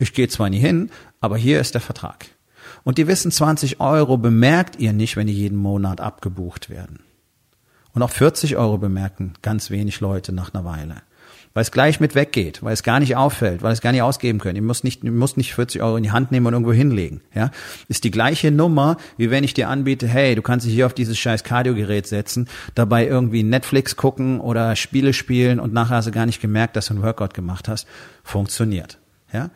Ich 0.00 0.14
gehe 0.14 0.28
zwar 0.28 0.48
nie 0.48 0.58
hin, 0.58 0.90
aber 1.20 1.36
hier 1.36 1.60
ist 1.60 1.74
der 1.74 1.82
Vertrag. 1.82 2.26
Und 2.84 2.96
die 2.96 3.06
wissen, 3.06 3.30
20 3.30 3.80
Euro 3.80 4.16
bemerkt 4.16 4.80
ihr 4.80 4.94
nicht, 4.94 5.16
wenn 5.16 5.26
die 5.26 5.34
jeden 5.34 5.58
Monat 5.58 6.00
abgebucht 6.00 6.70
werden. 6.70 7.00
Und 7.92 8.02
auch 8.02 8.10
40 8.10 8.56
Euro 8.56 8.78
bemerken 8.78 9.34
ganz 9.42 9.70
wenig 9.70 10.00
Leute 10.00 10.32
nach 10.32 10.54
einer 10.54 10.64
Weile. 10.64 11.02
Weil 11.52 11.62
es 11.62 11.72
gleich 11.72 12.00
mit 12.00 12.14
weggeht, 12.14 12.62
weil 12.62 12.72
es 12.72 12.82
gar 12.82 13.00
nicht 13.00 13.16
auffällt, 13.16 13.60
weil 13.62 13.72
es 13.72 13.82
gar 13.82 13.90
nicht 13.90 14.00
ausgeben 14.02 14.38
können. 14.38 14.56
Ihr 14.56 14.62
müsst 14.62 14.84
nicht, 14.84 15.04
ihr 15.04 15.10
müsst 15.10 15.36
nicht 15.36 15.52
40 15.52 15.82
Euro 15.82 15.96
in 15.96 16.04
die 16.04 16.12
Hand 16.12 16.30
nehmen 16.30 16.46
und 16.46 16.52
irgendwo 16.54 16.72
hinlegen. 16.72 17.20
Ja, 17.34 17.50
ist 17.88 18.04
die 18.04 18.12
gleiche 18.12 18.52
Nummer, 18.52 18.96
wie 19.18 19.30
wenn 19.30 19.44
ich 19.44 19.52
dir 19.52 19.68
anbiete, 19.68 20.06
hey, 20.06 20.34
du 20.34 20.42
kannst 20.42 20.64
dich 20.64 20.72
hier 20.72 20.86
auf 20.86 20.94
dieses 20.94 21.18
scheiß 21.18 21.44
Kardiogerät 21.44 22.06
setzen, 22.06 22.48
dabei 22.74 23.06
irgendwie 23.06 23.42
Netflix 23.42 23.96
gucken 23.96 24.40
oder 24.40 24.76
Spiele 24.76 25.12
spielen 25.12 25.60
und 25.60 25.74
nachher 25.74 25.96
hast 25.96 26.06
du 26.06 26.12
gar 26.12 26.26
nicht 26.26 26.40
gemerkt, 26.40 26.76
dass 26.76 26.86
du 26.86 26.94
ein 26.94 27.02
Workout 27.02 27.34
gemacht 27.34 27.68
hast. 27.68 27.86
Funktioniert. 28.22 28.98
Ja, 29.32 29.50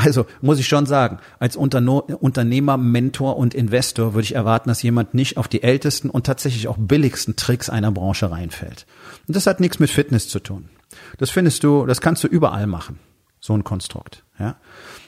also 0.00 0.26
muss 0.40 0.58
ich 0.58 0.66
schon 0.66 0.86
sagen, 0.86 1.18
als 1.38 1.56
Unternehmer, 1.56 2.76
Mentor 2.76 3.36
und 3.36 3.54
Investor 3.54 4.14
würde 4.14 4.24
ich 4.24 4.34
erwarten, 4.34 4.68
dass 4.68 4.82
jemand 4.82 5.14
nicht 5.14 5.36
auf 5.36 5.46
die 5.46 5.62
ältesten 5.62 6.10
und 6.10 6.26
tatsächlich 6.26 6.68
auch 6.68 6.76
billigsten 6.78 7.36
Tricks 7.36 7.68
einer 7.68 7.92
Branche 7.92 8.30
reinfällt. 8.30 8.86
Und 9.26 9.36
das 9.36 9.46
hat 9.46 9.60
nichts 9.60 9.78
mit 9.78 9.90
Fitness 9.90 10.28
zu 10.28 10.40
tun. 10.40 10.70
Das 11.18 11.30
findest 11.30 11.62
du, 11.64 11.86
das 11.86 12.00
kannst 12.00 12.24
du 12.24 12.28
überall 12.28 12.66
machen. 12.66 12.98
So 13.40 13.54
ein 13.54 13.64
Konstrukt, 13.64 14.24
ja. 14.38 14.56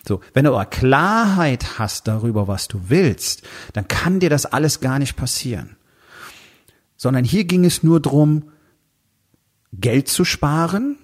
So. 0.06 0.20
Wenn 0.32 0.44
du 0.44 0.52
aber 0.52 0.64
Klarheit 0.66 1.78
hast 1.78 2.08
darüber, 2.08 2.48
was 2.48 2.68
du 2.68 2.88
willst, 2.88 3.42
dann 3.72 3.88
kann 3.88 4.20
dir 4.20 4.30
das 4.30 4.46
alles 4.46 4.80
gar 4.80 4.98
nicht 4.98 5.16
passieren. 5.16 5.76
Sondern 6.96 7.24
hier 7.24 7.44
ging 7.44 7.64
es 7.64 7.82
nur 7.82 8.00
drum, 8.00 8.50
Geld 9.72 10.08
zu 10.08 10.24
sparen, 10.24 10.98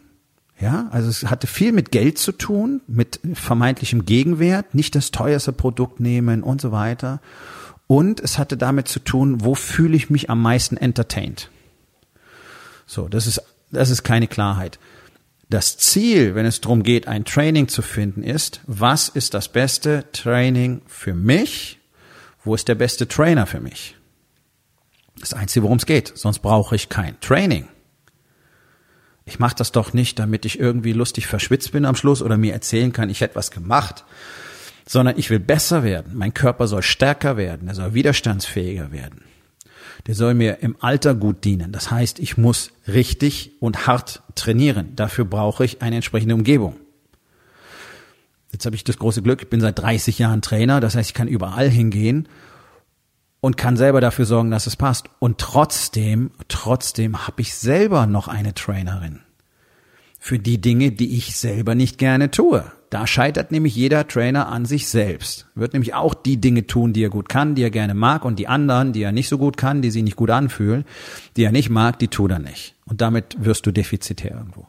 ja, 0.61 0.89
also 0.91 1.09
es 1.09 1.25
hatte 1.25 1.47
viel 1.47 1.73
mit 1.73 1.93
Geld 1.93 2.19
zu 2.19 2.33
tun, 2.33 2.81
mit 2.89 3.21
vermeintlichem 3.35 4.05
Gegenwert, 4.05 4.75
nicht 4.75 4.95
das 4.97 5.13
teuerste 5.13 5.53
Produkt 5.53 6.01
nehmen 6.01 6.43
und 6.43 6.61
so 6.61 6.73
weiter. 6.73 7.21
Und 7.87 8.21
es 8.21 8.39
hatte 8.39 8.57
damit 8.57 8.89
zu 8.89 8.99
tun, 8.99 9.45
wo 9.45 9.55
fühle 9.55 9.97
ich 9.97 10.11
mich 10.11 10.31
am 10.31 10.43
meisten 10.43 10.77
entertained. 10.77 11.51
So, 12.87 13.09
das 13.09 13.27
ist, 13.27 13.43
das 13.71 13.91
ist 13.91 14.03
keine 14.03 14.27
Klarheit. 14.27 14.81
Das 15.49 15.79
Ziel, 15.79 16.35
wenn 16.35 16.45
es 16.45 16.61
darum 16.61 16.83
geht, 16.83 17.07
ein 17.07 17.25
Training 17.25 17.69
zu 17.69 17.81
finden, 17.81 18.23
ist, 18.23 18.61
was 18.67 19.09
ist 19.09 19.35
das 19.35 19.49
beste 19.49 20.07
Training 20.13 20.83
für 20.87 21.15
mich? 21.15 21.79
Wo 22.45 22.55
ist 22.55 22.69
der 22.69 22.75
beste 22.75 23.07
Trainer 23.07 23.47
für 23.47 23.61
mich? 23.61 23.97
Das 25.21 25.33
Einzige, 25.35 25.63
worum 25.63 25.79
es 25.79 25.87
geht. 25.87 26.13
Sonst 26.17 26.41
brauche 26.41 26.75
ich 26.75 26.89
kein 26.89 27.19
Training 27.21 27.69
ich 29.29 29.39
mache 29.39 29.57
das 29.57 29.73
doch 29.73 29.93
nicht, 29.93 30.19
damit 30.19 30.45
ich 30.45 30.59
irgendwie 30.59 30.93
lustig 30.93 31.27
verschwitzt 31.27 31.73
bin 31.73 31.85
am 31.85 31.95
Schluss 31.95 32.23
oder 32.23 32.37
mir 32.37 32.53
erzählen 32.53 32.93
kann, 32.93 33.11
ich 33.11 33.21
hätte 33.21 33.37
was 33.37 33.51
gemacht, 33.51 34.05
sondern 34.87 35.19
ich 35.19 35.31
will 35.31 35.39
besser 35.39 35.85
werden. 35.85 36.17
Mein 36.17 36.35
Körper 36.35 36.67
soll 36.67 36.83
stärker 36.83 37.37
werden, 37.37 37.69
er 37.69 37.75
soll 37.75 37.95
widerstandsfähiger 37.95 38.91
werden. 38.91 39.23
Der 40.07 40.15
soll 40.15 40.35
mir 40.35 40.59
im 40.63 40.77
Alter 40.81 41.15
gut 41.15 41.45
dienen. 41.45 41.73
Das 41.73 41.91
heißt, 41.91 42.19
ich 42.19 42.39
muss 42.39 42.71
richtig 42.87 43.53
und 43.61 43.87
hart 43.87 44.23
trainieren. 44.35 44.97
Dafür 44.97 45.25
brauche 45.25 45.65
ich 45.65 45.83
eine 45.83 45.97
entsprechende 45.97 46.35
Umgebung. 46.35 46.77
Jetzt 48.53 48.65
habe 48.65 48.77
ich 48.77 48.85
das 48.85 48.99
große 48.99 49.21
Glück, 49.21 49.43
ich 49.43 49.51
bin 49.51 49.61
seit 49.61 49.79
30 49.79 50.19
Jahren 50.19 50.41
Trainer, 50.41 50.81
das 50.81 50.95
heißt, 50.95 51.11
ich 51.11 51.15
kann 51.15 51.29
überall 51.29 51.69
hingehen 51.69 52.29
und 53.41 53.57
kann 53.57 53.77
selber 53.77 54.01
dafür 54.01 54.25
sorgen, 54.25 54.51
dass 54.51 54.67
es 54.67 54.77
passt. 54.77 55.09
Und 55.19 55.39
trotzdem, 55.39 56.31
trotzdem 56.49 57.27
habe 57.27 57.43
ich 57.43 57.55
selber 57.55 58.07
noch 58.07 58.29
eine 58.29 58.55
Trainerin 58.55 59.21
für 60.19 60.39
die 60.39 60.61
Dinge, 60.61 60.91
die 60.91 61.17
ich 61.17 61.37
selber 61.37 61.75
nicht 61.75 61.99
gerne 61.99 62.31
tue. 62.31 62.65
Da 62.91 63.07
scheitert 63.07 63.53
nämlich 63.53 63.77
jeder 63.77 64.09
Trainer 64.09 64.49
an 64.49 64.65
sich 64.65 64.89
selbst. 64.89 65.47
Wird 65.55 65.75
nämlich 65.75 65.95
auch 65.95 66.15
die 66.15 66.41
Dinge 66.41 66.67
tun, 66.67 66.93
die 66.93 67.05
er 67.05 67.11
gut 67.11 67.29
kann, 67.29 67.55
die 67.55 67.63
er 67.63 67.71
gerne 67.71 67.95
mag 67.95 68.25
und 68.25 68.39
die 68.39 68.49
anderen, 68.49 68.93
die 68.93 69.03
er 69.03 69.13
nicht 69.13 69.29
so 69.29 69.39
gut 69.39 69.57
kann, 69.57 69.83
die 69.83 69.91
sich 69.91 70.03
nicht 70.03 70.17
gut 70.17 70.31
anfühlen, 70.31 70.85
die 71.37 71.45
er 71.45 71.53
nicht 71.53 71.71
mag, 71.71 71.99
die 71.99 72.09
tut 72.09 72.31
er 72.31 72.39
nicht. 72.39 72.75
Und 72.87 73.01
damit 73.01 73.37
wirst 73.39 73.67
du 73.67 73.73
defizitär 73.73 74.33
irgendwo. 74.33 74.67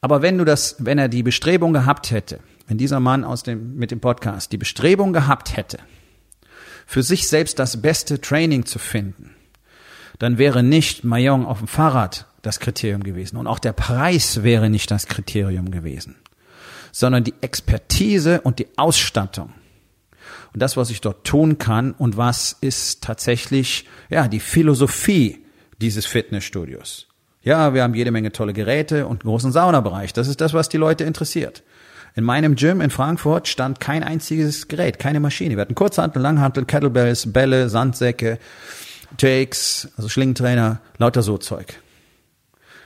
Aber 0.00 0.22
wenn 0.22 0.38
du 0.38 0.44
das, 0.44 0.76
wenn 0.78 0.98
er 0.98 1.08
die 1.08 1.24
Bestrebung 1.24 1.72
gehabt 1.72 2.12
hätte, 2.12 2.38
wenn 2.68 2.78
dieser 2.78 3.00
Mann 3.00 3.24
aus 3.24 3.42
dem, 3.42 3.76
mit 3.76 3.90
dem 3.90 4.00
Podcast 4.00 4.52
die 4.52 4.58
Bestrebung 4.58 5.12
gehabt 5.12 5.56
hätte, 5.56 5.78
für 6.86 7.02
sich 7.02 7.28
selbst 7.28 7.58
das 7.58 7.82
beste 7.82 8.20
Training 8.20 8.64
zu 8.64 8.78
finden, 8.78 9.34
dann 10.18 10.38
wäre 10.38 10.62
nicht 10.62 11.04
Mayong 11.04 11.44
auf 11.44 11.58
dem 11.58 11.68
Fahrrad 11.68 12.26
das 12.42 12.60
Kriterium 12.60 13.02
gewesen 13.02 13.36
und 13.36 13.46
auch 13.46 13.58
der 13.58 13.72
Preis 13.72 14.42
wäre 14.42 14.70
nicht 14.70 14.90
das 14.90 15.08
Kriterium 15.08 15.70
gewesen, 15.70 16.16
sondern 16.92 17.24
die 17.24 17.34
Expertise 17.40 18.40
und 18.40 18.58
die 18.60 18.68
Ausstattung. 18.76 19.52
Und 20.54 20.62
das, 20.62 20.76
was 20.76 20.88
ich 20.88 21.02
dort 21.02 21.26
tun 21.26 21.58
kann 21.58 21.92
und 21.92 22.16
was 22.16 22.56
ist 22.60 23.02
tatsächlich, 23.02 23.86
ja, 24.08 24.28
die 24.28 24.40
Philosophie 24.40 25.44
dieses 25.82 26.06
Fitnessstudios. 26.06 27.08
Ja, 27.42 27.74
wir 27.74 27.82
haben 27.82 27.94
jede 27.94 28.10
Menge 28.10 28.32
tolle 28.32 28.52
Geräte 28.52 29.06
und 29.06 29.22
einen 29.22 29.30
großen 29.30 29.52
Saunabereich. 29.52 30.12
Das 30.12 30.28
ist 30.28 30.40
das, 30.40 30.54
was 30.54 30.68
die 30.68 30.78
Leute 30.78 31.04
interessiert. 31.04 31.62
In 32.16 32.24
meinem 32.24 32.54
Gym 32.56 32.80
in 32.80 32.88
Frankfurt 32.88 33.46
stand 33.46 33.78
kein 33.78 34.02
einziges 34.02 34.68
Gerät, 34.68 34.98
keine 34.98 35.20
Maschine. 35.20 35.54
Wir 35.54 35.60
hatten 35.60 35.74
Kurzhantel, 35.74 36.22
Langhantel, 36.22 36.64
Kettlebells, 36.64 37.30
Bälle, 37.30 37.68
Sandsäcke, 37.68 38.38
Takes, 39.18 39.92
also 39.98 40.08
Schlingentrainer, 40.08 40.80
lauter 40.96 41.22
so 41.22 41.36
Zeug. 41.36 41.74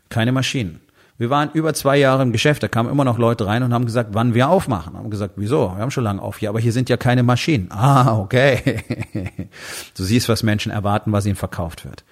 Keine 0.08 0.32
Maschinen. 0.32 0.80
Wir 1.16 1.30
waren 1.30 1.50
über 1.52 1.74
zwei 1.74 1.96
Jahre 1.96 2.24
im 2.24 2.32
Geschäft, 2.32 2.64
da 2.64 2.68
kamen 2.68 2.90
immer 2.90 3.04
noch 3.04 3.18
Leute 3.18 3.46
rein 3.46 3.62
und 3.62 3.72
haben 3.72 3.86
gesagt, 3.86 4.10
wann 4.14 4.34
wir 4.34 4.48
aufmachen. 4.48 4.96
Haben 4.96 5.10
gesagt, 5.10 5.34
wieso? 5.36 5.76
Wir 5.76 5.82
haben 5.82 5.92
schon 5.92 6.02
lange 6.02 6.20
auf. 6.20 6.42
Ja, 6.42 6.50
aber 6.50 6.58
hier 6.58 6.72
sind 6.72 6.88
ja 6.88 6.96
keine 6.96 7.22
Maschinen. 7.22 7.68
Ah, 7.80 8.18
okay. 8.18 8.82
du 9.96 10.02
siehst, 10.02 10.28
was 10.28 10.42
Menschen 10.42 10.72
erwarten, 10.72 11.12
was 11.12 11.24
ihnen 11.24 11.36
verkauft 11.36 11.84
wird. 11.84 12.04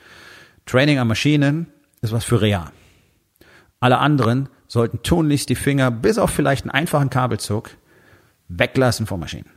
Training 0.67 1.01
an 1.01 1.09
Maschinen 1.09 1.67
ist 2.01 2.13
was 2.13 2.25
für 2.25 2.41
real. 2.41 2.71
Alle 3.81 3.99
anderen 3.99 4.49
sollten 4.69 5.03
tunlichst 5.03 5.49
die 5.49 5.55
Finger 5.57 5.91
bis 5.91 6.19
auf 6.19 6.31
vielleicht 6.31 6.65
einen 6.65 6.71
einfachen 6.71 7.11
Kabelzug 7.11 7.71
Weglassen 8.49 9.07
von 9.07 9.21
Maschinen. 9.21 9.51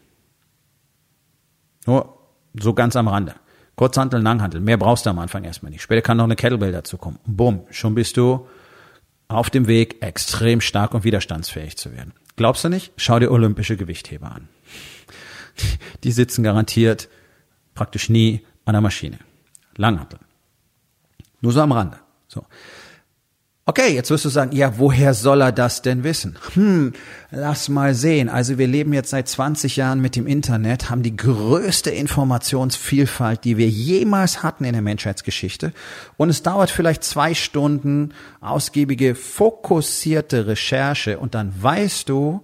Nur 1.85 2.17
so 2.59 2.73
ganz 2.73 2.95
am 2.95 3.07
Rande. 3.07 3.35
Kurzhantel, 3.75 4.21
Langhantel. 4.21 4.61
Mehr 4.61 4.77
brauchst 4.77 5.05
du 5.05 5.09
am 5.09 5.19
Anfang 5.19 5.43
erstmal 5.43 5.71
nicht. 5.71 5.81
Später 5.81 6.01
kann 6.01 6.17
noch 6.17 6.25
eine 6.25 6.35
Kettlebell 6.35 6.71
dazu 6.71 6.97
kommen. 6.97 7.19
Bumm, 7.25 7.61
schon 7.69 7.95
bist 7.95 8.17
du 8.17 8.47
auf 9.27 9.49
dem 9.49 9.67
Weg, 9.67 10.03
extrem 10.03 10.59
stark 10.59 10.93
und 10.93 11.03
widerstandsfähig 11.03 11.77
zu 11.77 11.93
werden. 11.93 12.13
Glaubst 12.35 12.63
du 12.63 12.69
nicht? 12.69 12.91
Schau 12.97 13.19
dir 13.19 13.31
olympische 13.31 13.77
Gewichtheber 13.77 14.31
an. 14.31 14.49
Die 16.03 16.11
sitzen 16.11 16.43
garantiert 16.43 17.09
praktisch 17.73 18.09
nie 18.09 18.45
an 18.65 18.73
der 18.73 18.81
Maschine. 18.81 19.19
Langhantel. 19.77 20.19
Nur 21.39 21.53
so 21.53 21.61
am 21.61 21.71
Rande. 21.71 21.97
So. 22.27 22.45
Okay, 23.67 23.93
jetzt 23.93 24.09
wirst 24.09 24.25
du 24.25 24.29
sagen, 24.29 24.55
ja, 24.55 24.79
woher 24.79 25.13
soll 25.13 25.41
er 25.41 25.51
das 25.51 25.83
denn 25.83 26.03
wissen? 26.03 26.35
Hm, 26.55 26.93
lass 27.29 27.69
mal 27.69 27.93
sehen. 27.93 28.27
Also 28.27 28.57
wir 28.57 28.65
leben 28.65 28.91
jetzt 28.91 29.11
seit 29.11 29.27
20 29.27 29.75
Jahren 29.75 30.01
mit 30.01 30.15
dem 30.15 30.25
Internet, 30.25 30.89
haben 30.89 31.03
die 31.03 31.15
größte 31.15 31.91
Informationsvielfalt, 31.91 33.43
die 33.43 33.57
wir 33.57 33.69
jemals 33.69 34.41
hatten 34.41 34.63
in 34.63 34.73
der 34.73 34.81
Menschheitsgeschichte. 34.81 35.73
Und 36.17 36.31
es 36.31 36.41
dauert 36.41 36.71
vielleicht 36.71 37.03
zwei 37.03 37.35
Stunden 37.35 38.15
ausgiebige, 38.41 39.13
fokussierte 39.13 40.47
Recherche 40.47 41.19
und 41.19 41.35
dann 41.35 41.53
weißt 41.61 42.09
du, 42.09 42.43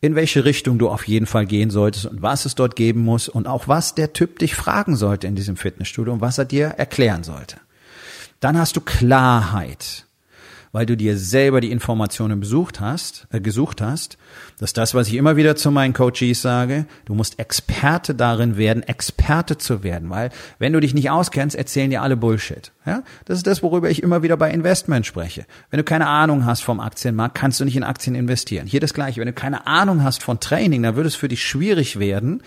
in 0.00 0.16
welche 0.16 0.44
Richtung 0.44 0.80
du 0.80 0.88
auf 0.88 1.06
jeden 1.06 1.26
Fall 1.26 1.46
gehen 1.46 1.70
solltest 1.70 2.06
und 2.06 2.20
was 2.20 2.46
es 2.46 2.56
dort 2.56 2.74
geben 2.74 3.02
muss 3.02 3.28
und 3.28 3.46
auch 3.46 3.68
was 3.68 3.94
der 3.94 4.12
Typ 4.12 4.40
dich 4.40 4.56
fragen 4.56 4.96
sollte 4.96 5.28
in 5.28 5.36
diesem 5.36 5.56
Fitnessstudio 5.56 6.12
und 6.12 6.20
was 6.20 6.38
er 6.38 6.46
dir 6.46 6.66
erklären 6.66 7.22
sollte. 7.22 7.58
Dann 8.40 8.58
hast 8.58 8.74
du 8.74 8.80
Klarheit 8.80 10.08
weil 10.72 10.86
du 10.86 10.96
dir 10.96 11.18
selber 11.18 11.60
die 11.60 11.70
Informationen 11.70 12.40
besucht 12.40 12.80
hast, 12.80 13.26
äh, 13.30 13.40
gesucht 13.40 13.80
hast. 13.80 14.16
Das 14.58 14.70
ist 14.70 14.78
das, 14.78 14.94
was 14.94 15.08
ich 15.08 15.14
immer 15.14 15.36
wieder 15.36 15.54
zu 15.54 15.70
meinen 15.70 15.92
Coaches 15.92 16.40
sage. 16.40 16.86
Du 17.04 17.14
musst 17.14 17.38
Experte 17.38 18.14
darin 18.14 18.56
werden, 18.56 18.82
Experte 18.82 19.58
zu 19.58 19.82
werden, 19.84 20.08
weil 20.10 20.30
wenn 20.58 20.72
du 20.72 20.80
dich 20.80 20.94
nicht 20.94 21.10
auskennst, 21.10 21.54
erzählen 21.54 21.90
dir 21.90 22.02
alle 22.02 22.16
Bullshit. 22.16 22.72
Ja, 22.86 23.02
das 23.26 23.38
ist 23.38 23.46
das, 23.46 23.62
worüber 23.62 23.90
ich 23.90 24.02
immer 24.02 24.22
wieder 24.22 24.36
bei 24.36 24.50
Investment 24.50 25.06
spreche. 25.06 25.46
Wenn 25.70 25.78
du 25.78 25.84
keine 25.84 26.08
Ahnung 26.08 26.46
hast 26.46 26.62
vom 26.62 26.80
Aktienmarkt, 26.80 27.36
kannst 27.36 27.60
du 27.60 27.64
nicht 27.64 27.76
in 27.76 27.84
Aktien 27.84 28.16
investieren. 28.16 28.66
Hier 28.66 28.80
das 28.80 28.94
Gleiche. 28.94 29.20
Wenn 29.20 29.28
du 29.28 29.34
keine 29.34 29.66
Ahnung 29.66 30.02
hast 30.02 30.22
von 30.22 30.40
Training, 30.40 30.82
dann 30.82 30.96
würde 30.96 31.08
es 31.08 31.14
für 31.14 31.28
dich 31.28 31.44
schwierig 31.44 31.98
werden, 31.98 32.42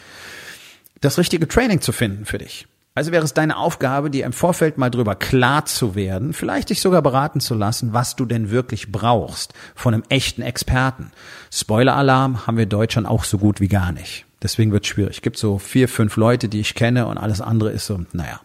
das 0.99 1.17
richtige 1.17 1.47
Training 1.47 1.81
zu 1.81 1.91
finden 1.91 2.25
für 2.25 2.39
dich. 2.39 2.67
Also 2.97 3.11
wäre 3.11 3.25
es 3.25 3.33
deine 3.33 3.57
Aufgabe, 3.57 4.09
dir 4.09 4.25
im 4.25 4.31
Vorfeld 4.31 4.77
mal 4.77 4.89
drüber 4.89 5.15
klar 5.15 5.65
zu 5.65 5.95
werden, 5.95 6.31
vielleicht 6.31 6.69
dich 6.69 6.79
sogar 6.79 7.01
beraten 7.01 7.41
zu 7.41 7.53
lassen, 7.53 7.91
was 7.91 8.15
du 8.15 8.25
denn 8.25 8.51
wirklich 8.51 8.89
brauchst 8.89 9.53
von 9.75 9.93
einem 9.93 10.03
echten 10.07 10.41
Experten. 10.41 11.11
Spoiler-Alarm 11.51 12.47
haben 12.47 12.57
wir 12.57 12.65
Deutschland 12.65 13.05
auch 13.05 13.25
so 13.25 13.37
gut 13.37 13.59
wie 13.59 13.67
gar 13.67 13.91
nicht. 13.91 14.25
Deswegen 14.41 14.71
wird 14.71 14.85
es 14.85 14.89
schwierig. 14.89 15.17
Es 15.17 15.21
gibt 15.21 15.37
so 15.37 15.57
vier, 15.57 15.89
fünf 15.89 16.15
Leute, 16.15 16.47
die 16.47 16.61
ich 16.61 16.73
kenne 16.73 17.07
und 17.07 17.17
alles 17.17 17.41
andere 17.41 17.71
ist 17.71 17.85
so, 17.85 17.99
naja, 18.13 18.39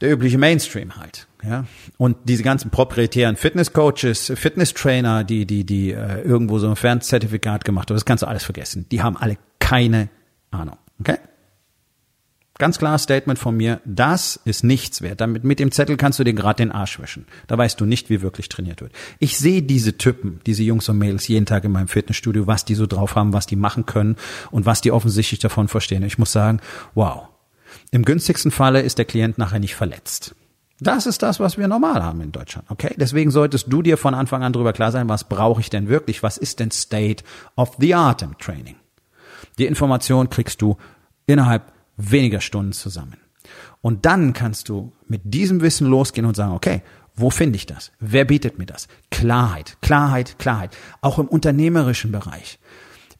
der 0.00 0.12
übliche 0.12 0.38
Mainstream 0.38 0.94
halt. 0.96 1.26
Ja, 1.42 1.64
und 1.98 2.16
diese 2.24 2.42
ganzen 2.44 2.70
proprietären 2.70 3.36
Fitnesscoaches, 3.36 4.32
Fitnesstrainer, 4.36 5.24
die 5.24 5.46
die 5.46 5.64
die 5.66 5.90
äh, 5.92 6.22
irgendwo 6.22 6.58
so 6.58 6.68
ein 6.68 6.76
Fernzertifikat 6.76 7.64
gemacht 7.64 7.90
haben, 7.90 7.96
das 7.96 8.04
kannst 8.04 8.22
du 8.22 8.28
alles 8.28 8.44
vergessen. 8.44 8.86
Die 8.90 9.02
haben 9.02 9.16
alle 9.16 9.36
keine 9.58 10.08
Ahnung. 10.50 10.78
Okay? 11.00 11.18
Ganz 12.56 12.78
klares 12.78 13.02
Statement 13.02 13.36
von 13.36 13.56
mir, 13.56 13.80
das 13.84 14.38
ist 14.44 14.62
nichts 14.62 15.02
wert. 15.02 15.20
Damit, 15.20 15.42
mit 15.42 15.58
dem 15.58 15.72
Zettel 15.72 15.96
kannst 15.96 16.20
du 16.20 16.24
dir 16.24 16.34
gerade 16.34 16.58
den 16.58 16.70
Arsch 16.70 17.00
wischen. 17.00 17.26
Da 17.48 17.58
weißt 17.58 17.80
du 17.80 17.84
nicht, 17.84 18.10
wie 18.10 18.22
wirklich 18.22 18.48
trainiert 18.48 18.80
wird. 18.80 18.92
Ich 19.18 19.38
sehe 19.38 19.60
diese 19.60 19.98
Typen, 19.98 20.40
diese 20.46 20.62
Jungs 20.62 20.88
und 20.88 20.98
Mädels 20.98 21.26
jeden 21.26 21.46
Tag 21.46 21.64
in 21.64 21.72
meinem 21.72 21.88
Fitnessstudio, 21.88 22.46
was 22.46 22.64
die 22.64 22.76
so 22.76 22.86
drauf 22.86 23.16
haben, 23.16 23.32
was 23.32 23.46
die 23.46 23.56
machen 23.56 23.86
können 23.86 24.14
und 24.52 24.66
was 24.66 24.80
die 24.80 24.92
offensichtlich 24.92 25.40
davon 25.40 25.66
verstehen. 25.66 26.04
Ich 26.04 26.16
muss 26.16 26.30
sagen, 26.30 26.60
wow. 26.94 27.26
Im 27.90 28.04
günstigsten 28.04 28.52
Falle 28.52 28.82
ist 28.82 28.98
der 28.98 29.04
Klient 29.04 29.36
nachher 29.36 29.58
nicht 29.58 29.74
verletzt. 29.74 30.36
Das 30.78 31.06
ist 31.06 31.22
das, 31.22 31.40
was 31.40 31.58
wir 31.58 31.66
normal 31.66 32.04
haben 32.04 32.20
in 32.20 32.30
Deutschland. 32.30 32.70
Okay? 32.70 32.94
Deswegen 32.96 33.32
solltest 33.32 33.66
du 33.72 33.82
dir 33.82 33.96
von 33.96 34.14
Anfang 34.14 34.44
an 34.44 34.52
darüber 34.52 34.72
klar 34.72 34.92
sein, 34.92 35.08
was 35.08 35.24
brauche 35.24 35.60
ich 35.60 35.70
denn 35.70 35.88
wirklich? 35.88 36.22
Was 36.22 36.36
ist 36.36 36.60
denn 36.60 36.70
State 36.70 37.24
of 37.56 37.76
the 37.80 37.94
Art 37.94 38.22
im 38.22 38.38
Training? 38.38 38.76
Die 39.58 39.66
Information 39.66 40.30
kriegst 40.30 40.62
du 40.62 40.76
innerhalb 41.26 41.73
weniger 41.96 42.40
Stunden 42.40 42.72
zusammen. 42.72 43.16
Und 43.80 44.06
dann 44.06 44.32
kannst 44.32 44.68
du 44.68 44.92
mit 45.06 45.22
diesem 45.24 45.60
Wissen 45.60 45.86
losgehen 45.86 46.26
und 46.26 46.36
sagen, 46.36 46.52
okay, 46.52 46.82
wo 47.16 47.30
finde 47.30 47.56
ich 47.56 47.66
das? 47.66 47.92
Wer 48.00 48.24
bietet 48.24 48.58
mir 48.58 48.66
das? 48.66 48.88
Klarheit, 49.10 49.76
Klarheit, 49.82 50.38
Klarheit. 50.38 50.76
Auch 51.00 51.18
im 51.18 51.28
unternehmerischen 51.28 52.10
Bereich. 52.10 52.58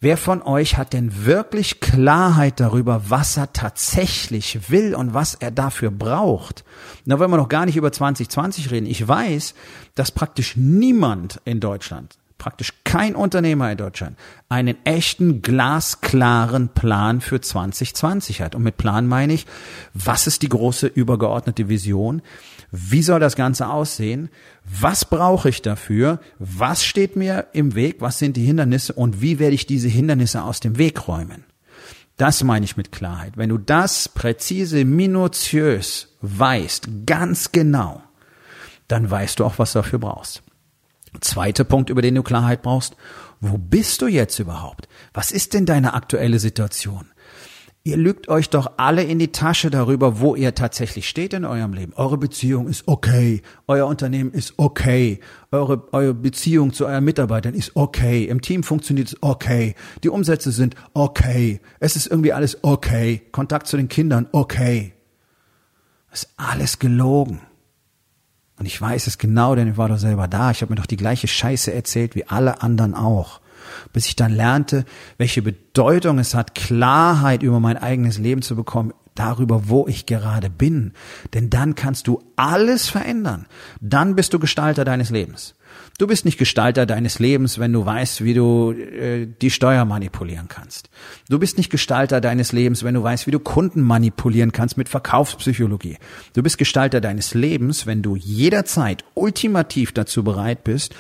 Wer 0.00 0.16
von 0.16 0.42
euch 0.42 0.76
hat 0.76 0.92
denn 0.92 1.24
wirklich 1.24 1.80
Klarheit 1.80 2.60
darüber, 2.60 3.08
was 3.08 3.36
er 3.36 3.52
tatsächlich 3.52 4.70
will 4.70 4.94
und 4.94 5.14
was 5.14 5.34
er 5.34 5.50
dafür 5.50 5.90
braucht? 5.90 6.64
Da 7.06 7.18
wollen 7.18 7.30
wir 7.30 7.36
noch 7.36 7.48
gar 7.48 7.64
nicht 7.64 7.76
über 7.76 7.92
2020 7.92 8.70
reden. 8.70 8.86
Ich 8.86 9.06
weiß, 9.06 9.54
dass 9.94 10.10
praktisch 10.10 10.56
niemand 10.56 11.40
in 11.44 11.60
Deutschland 11.60 12.18
praktisch 12.38 12.72
kein 12.84 13.16
Unternehmer 13.16 13.70
in 13.70 13.78
Deutschland 13.78 14.18
einen 14.48 14.76
echten 14.84 15.42
glasklaren 15.42 16.68
Plan 16.68 17.20
für 17.20 17.40
2020 17.40 18.40
hat. 18.40 18.54
Und 18.54 18.62
mit 18.62 18.76
Plan 18.76 19.06
meine 19.06 19.32
ich, 19.32 19.46
was 19.94 20.26
ist 20.26 20.42
die 20.42 20.48
große 20.48 20.86
übergeordnete 20.86 21.68
Vision? 21.68 22.22
Wie 22.70 23.02
soll 23.02 23.20
das 23.20 23.36
Ganze 23.36 23.68
aussehen? 23.68 24.30
Was 24.64 25.04
brauche 25.04 25.48
ich 25.48 25.62
dafür? 25.62 26.20
Was 26.38 26.84
steht 26.84 27.16
mir 27.16 27.46
im 27.52 27.74
Weg? 27.74 27.96
Was 28.00 28.18
sind 28.18 28.36
die 28.36 28.44
Hindernisse? 28.44 28.92
Und 28.92 29.20
wie 29.20 29.38
werde 29.38 29.54
ich 29.54 29.66
diese 29.66 29.88
Hindernisse 29.88 30.42
aus 30.42 30.60
dem 30.60 30.78
Weg 30.78 31.08
räumen? 31.08 31.44
Das 32.16 32.44
meine 32.44 32.64
ich 32.64 32.76
mit 32.76 32.92
Klarheit. 32.92 33.36
Wenn 33.36 33.48
du 33.48 33.58
das 33.58 34.08
präzise, 34.08 34.84
minutiös 34.84 36.14
weißt, 36.20 37.06
ganz 37.06 37.50
genau, 37.50 38.02
dann 38.86 39.10
weißt 39.10 39.40
du 39.40 39.44
auch, 39.44 39.58
was 39.58 39.72
du 39.72 39.80
dafür 39.80 39.98
brauchst. 39.98 40.43
Zweiter 41.20 41.64
Punkt, 41.64 41.90
über 41.90 42.02
den 42.02 42.14
du 42.14 42.22
Klarheit 42.22 42.62
brauchst. 42.62 42.96
Wo 43.40 43.58
bist 43.58 44.02
du 44.02 44.06
jetzt 44.06 44.38
überhaupt? 44.38 44.88
Was 45.12 45.30
ist 45.30 45.54
denn 45.54 45.66
deine 45.66 45.94
aktuelle 45.94 46.38
Situation? 46.38 47.06
Ihr 47.86 47.98
lügt 47.98 48.28
euch 48.30 48.48
doch 48.48 48.78
alle 48.78 49.02
in 49.02 49.18
die 49.18 49.30
Tasche 49.30 49.68
darüber, 49.68 50.18
wo 50.18 50.34
ihr 50.34 50.54
tatsächlich 50.54 51.06
steht 51.06 51.34
in 51.34 51.44
eurem 51.44 51.74
Leben. 51.74 51.92
Eure 51.96 52.16
Beziehung 52.16 52.66
ist 52.66 52.88
okay. 52.88 53.42
Euer 53.66 53.86
Unternehmen 53.86 54.32
ist 54.32 54.54
okay. 54.56 55.20
Eure, 55.50 55.86
eure 55.92 56.14
Beziehung 56.14 56.72
zu 56.72 56.86
euren 56.86 57.04
Mitarbeitern 57.04 57.52
ist 57.52 57.76
okay. 57.76 58.24
Im 58.24 58.40
Team 58.40 58.62
funktioniert 58.62 59.08
es 59.08 59.22
okay. 59.22 59.74
Die 60.02 60.08
Umsätze 60.08 60.50
sind 60.50 60.76
okay. 60.94 61.60
Es 61.78 61.94
ist 61.94 62.06
irgendwie 62.06 62.32
alles 62.32 62.64
okay. 62.64 63.20
Kontakt 63.32 63.66
zu 63.66 63.76
den 63.76 63.88
Kindern 63.88 64.28
okay. 64.32 64.94
Ist 66.10 66.30
alles 66.38 66.78
gelogen. 66.78 67.42
Und 68.58 68.66
ich 68.66 68.80
weiß 68.80 69.06
es 69.06 69.18
genau, 69.18 69.54
denn 69.54 69.68
ich 69.68 69.76
war 69.76 69.88
doch 69.88 69.98
selber 69.98 70.28
da. 70.28 70.50
Ich 70.50 70.62
habe 70.62 70.72
mir 70.72 70.76
doch 70.76 70.86
die 70.86 70.96
gleiche 70.96 71.26
Scheiße 71.26 71.72
erzählt 71.72 72.14
wie 72.14 72.26
alle 72.26 72.62
anderen 72.62 72.94
auch. 72.94 73.40
Bis 73.92 74.06
ich 74.06 74.16
dann 74.16 74.32
lernte, 74.32 74.84
welche 75.18 75.42
Bedeutung 75.42 76.18
es 76.18 76.34
hat, 76.34 76.54
Klarheit 76.54 77.42
über 77.42 77.60
mein 77.60 77.76
eigenes 77.76 78.18
Leben 78.18 78.42
zu 78.42 78.54
bekommen, 78.54 78.92
darüber, 79.14 79.68
wo 79.68 79.86
ich 79.88 80.06
gerade 80.06 80.50
bin. 80.50 80.92
Denn 81.32 81.50
dann 81.50 81.74
kannst 81.74 82.06
du 82.06 82.22
alles 82.36 82.88
verändern. 82.88 83.46
Dann 83.80 84.16
bist 84.16 84.34
du 84.34 84.38
Gestalter 84.38 84.84
deines 84.84 85.10
Lebens. 85.10 85.54
Du 85.98 86.06
bist 86.08 86.24
nicht 86.24 86.38
Gestalter 86.38 86.86
deines 86.86 87.20
Lebens, 87.20 87.58
wenn 87.58 87.72
du 87.72 87.86
weißt, 87.86 88.24
wie 88.24 88.34
du 88.34 88.72
äh, 88.72 89.26
die 89.26 89.50
Steuer 89.50 89.84
manipulieren 89.84 90.48
kannst. 90.48 90.90
Du 91.28 91.38
bist 91.38 91.56
nicht 91.56 91.70
Gestalter 91.70 92.20
deines 92.20 92.52
Lebens, 92.52 92.82
wenn 92.82 92.94
du 92.94 93.02
weißt, 93.02 93.26
wie 93.26 93.30
du 93.30 93.38
Kunden 93.38 93.80
manipulieren 93.80 94.50
kannst 94.50 94.76
mit 94.76 94.88
Verkaufspsychologie. 94.88 95.98
Du 96.32 96.42
bist 96.42 96.58
Gestalter 96.58 97.00
deines 97.00 97.34
Lebens, 97.34 97.86
wenn 97.86 98.02
du 98.02 98.16
jederzeit 98.16 99.04
ultimativ 99.14 99.92
dazu 99.92 100.24
bereit 100.24 100.64
bist, 100.64 100.94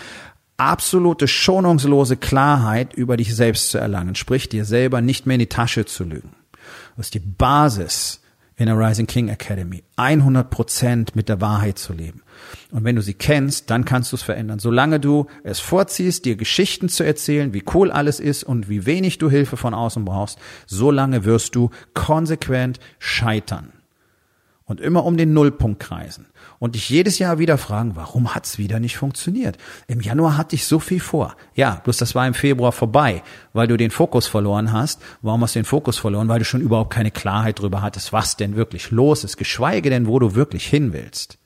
absolute 0.56 1.26
schonungslose 1.26 2.16
Klarheit 2.16 2.94
über 2.94 3.16
dich 3.16 3.34
selbst 3.34 3.70
zu 3.70 3.78
erlangen, 3.78 4.14
sprich 4.14 4.48
dir 4.48 4.64
selber 4.64 5.00
nicht 5.00 5.26
mehr 5.26 5.34
in 5.34 5.40
die 5.40 5.46
Tasche 5.46 5.84
zu 5.86 6.04
lügen. 6.04 6.30
Das 6.96 7.06
ist 7.06 7.14
die 7.14 7.20
Basis 7.20 8.20
in 8.56 8.66
der 8.66 8.78
Rising 8.78 9.06
King 9.06 9.28
Academy. 9.28 9.82
100 9.96 10.48
Prozent 10.48 11.16
mit 11.16 11.28
der 11.28 11.40
Wahrheit 11.40 11.78
zu 11.78 11.92
leben. 11.92 12.22
Und 12.70 12.84
wenn 12.84 12.96
du 12.96 13.02
sie 13.02 13.14
kennst, 13.14 13.70
dann 13.70 13.84
kannst 13.84 14.12
du 14.12 14.16
es 14.16 14.22
verändern. 14.22 14.58
Solange 14.58 15.00
du 15.00 15.26
es 15.42 15.60
vorziehst, 15.60 16.24
dir 16.24 16.36
Geschichten 16.36 16.88
zu 16.88 17.04
erzählen, 17.04 17.52
wie 17.52 17.64
cool 17.74 17.90
alles 17.90 18.20
ist 18.20 18.44
und 18.44 18.68
wie 18.68 18.86
wenig 18.86 19.18
du 19.18 19.28
Hilfe 19.28 19.56
von 19.56 19.74
außen 19.74 20.04
brauchst, 20.04 20.38
solange 20.66 21.24
wirst 21.24 21.54
du 21.56 21.70
konsequent 21.94 22.78
scheitern. 22.98 23.72
Und 24.66 24.80
immer 24.80 25.04
um 25.04 25.16
den 25.16 25.34
Nullpunkt 25.34 25.80
kreisen. 25.80 26.26
Und 26.58 26.74
dich 26.76 26.88
jedes 26.88 27.18
Jahr 27.18 27.38
wieder 27.38 27.58
fragen, 27.58 27.96
warum 27.96 28.34
hat's 28.34 28.58
wieder 28.58 28.80
nicht 28.80 28.96
funktioniert? 28.96 29.58
Im 29.86 30.00
Januar 30.00 30.36
hatte 30.36 30.54
ich 30.54 30.66
so 30.66 30.78
viel 30.78 31.00
vor. 31.00 31.36
Ja, 31.54 31.80
bloß 31.84 31.96
das 31.98 32.14
war 32.14 32.26
im 32.26 32.34
Februar 32.34 32.72
vorbei, 32.72 33.22
weil 33.52 33.66
du 33.66 33.76
den 33.76 33.90
Fokus 33.90 34.26
verloren 34.26 34.72
hast. 34.72 35.02
Warum 35.20 35.42
hast 35.42 35.54
du 35.54 35.60
den 35.60 35.64
Fokus 35.64 35.98
verloren? 35.98 36.28
Weil 36.28 36.38
du 36.38 36.44
schon 36.44 36.60
überhaupt 36.60 36.92
keine 36.92 37.10
Klarheit 37.10 37.58
darüber 37.58 37.82
hattest, 37.82 38.12
was 38.12 38.36
denn 38.36 38.56
wirklich 38.56 38.90
los 38.90 39.24
ist, 39.24 39.36
geschweige 39.36 39.90
denn, 39.90 40.06
wo 40.06 40.18
du 40.18 40.34
wirklich 40.34 40.66
hin 40.66 40.92
willst. 40.92 41.38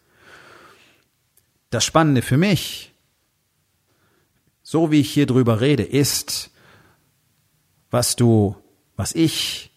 Das 1.71 1.85
Spannende 1.85 2.23
für 2.23 2.37
mich, 2.37 2.93
so 4.63 4.91
wie 4.91 5.01
ich 5.01 5.11
hier 5.11 5.27
drüber 5.27 5.61
rede, 5.61 5.83
ist, 5.83 6.51
was 7.91 8.17
du, 8.17 8.57
was 8.97 9.15
ich 9.15 9.71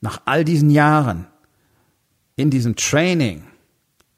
nach 0.00 0.22
all 0.24 0.44
diesen 0.44 0.70
Jahren 0.70 1.26
in 2.36 2.50
diesem 2.50 2.76
Training 2.76 3.44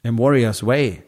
im 0.05 0.19
Warriors 0.19 0.65
Way 0.65 1.03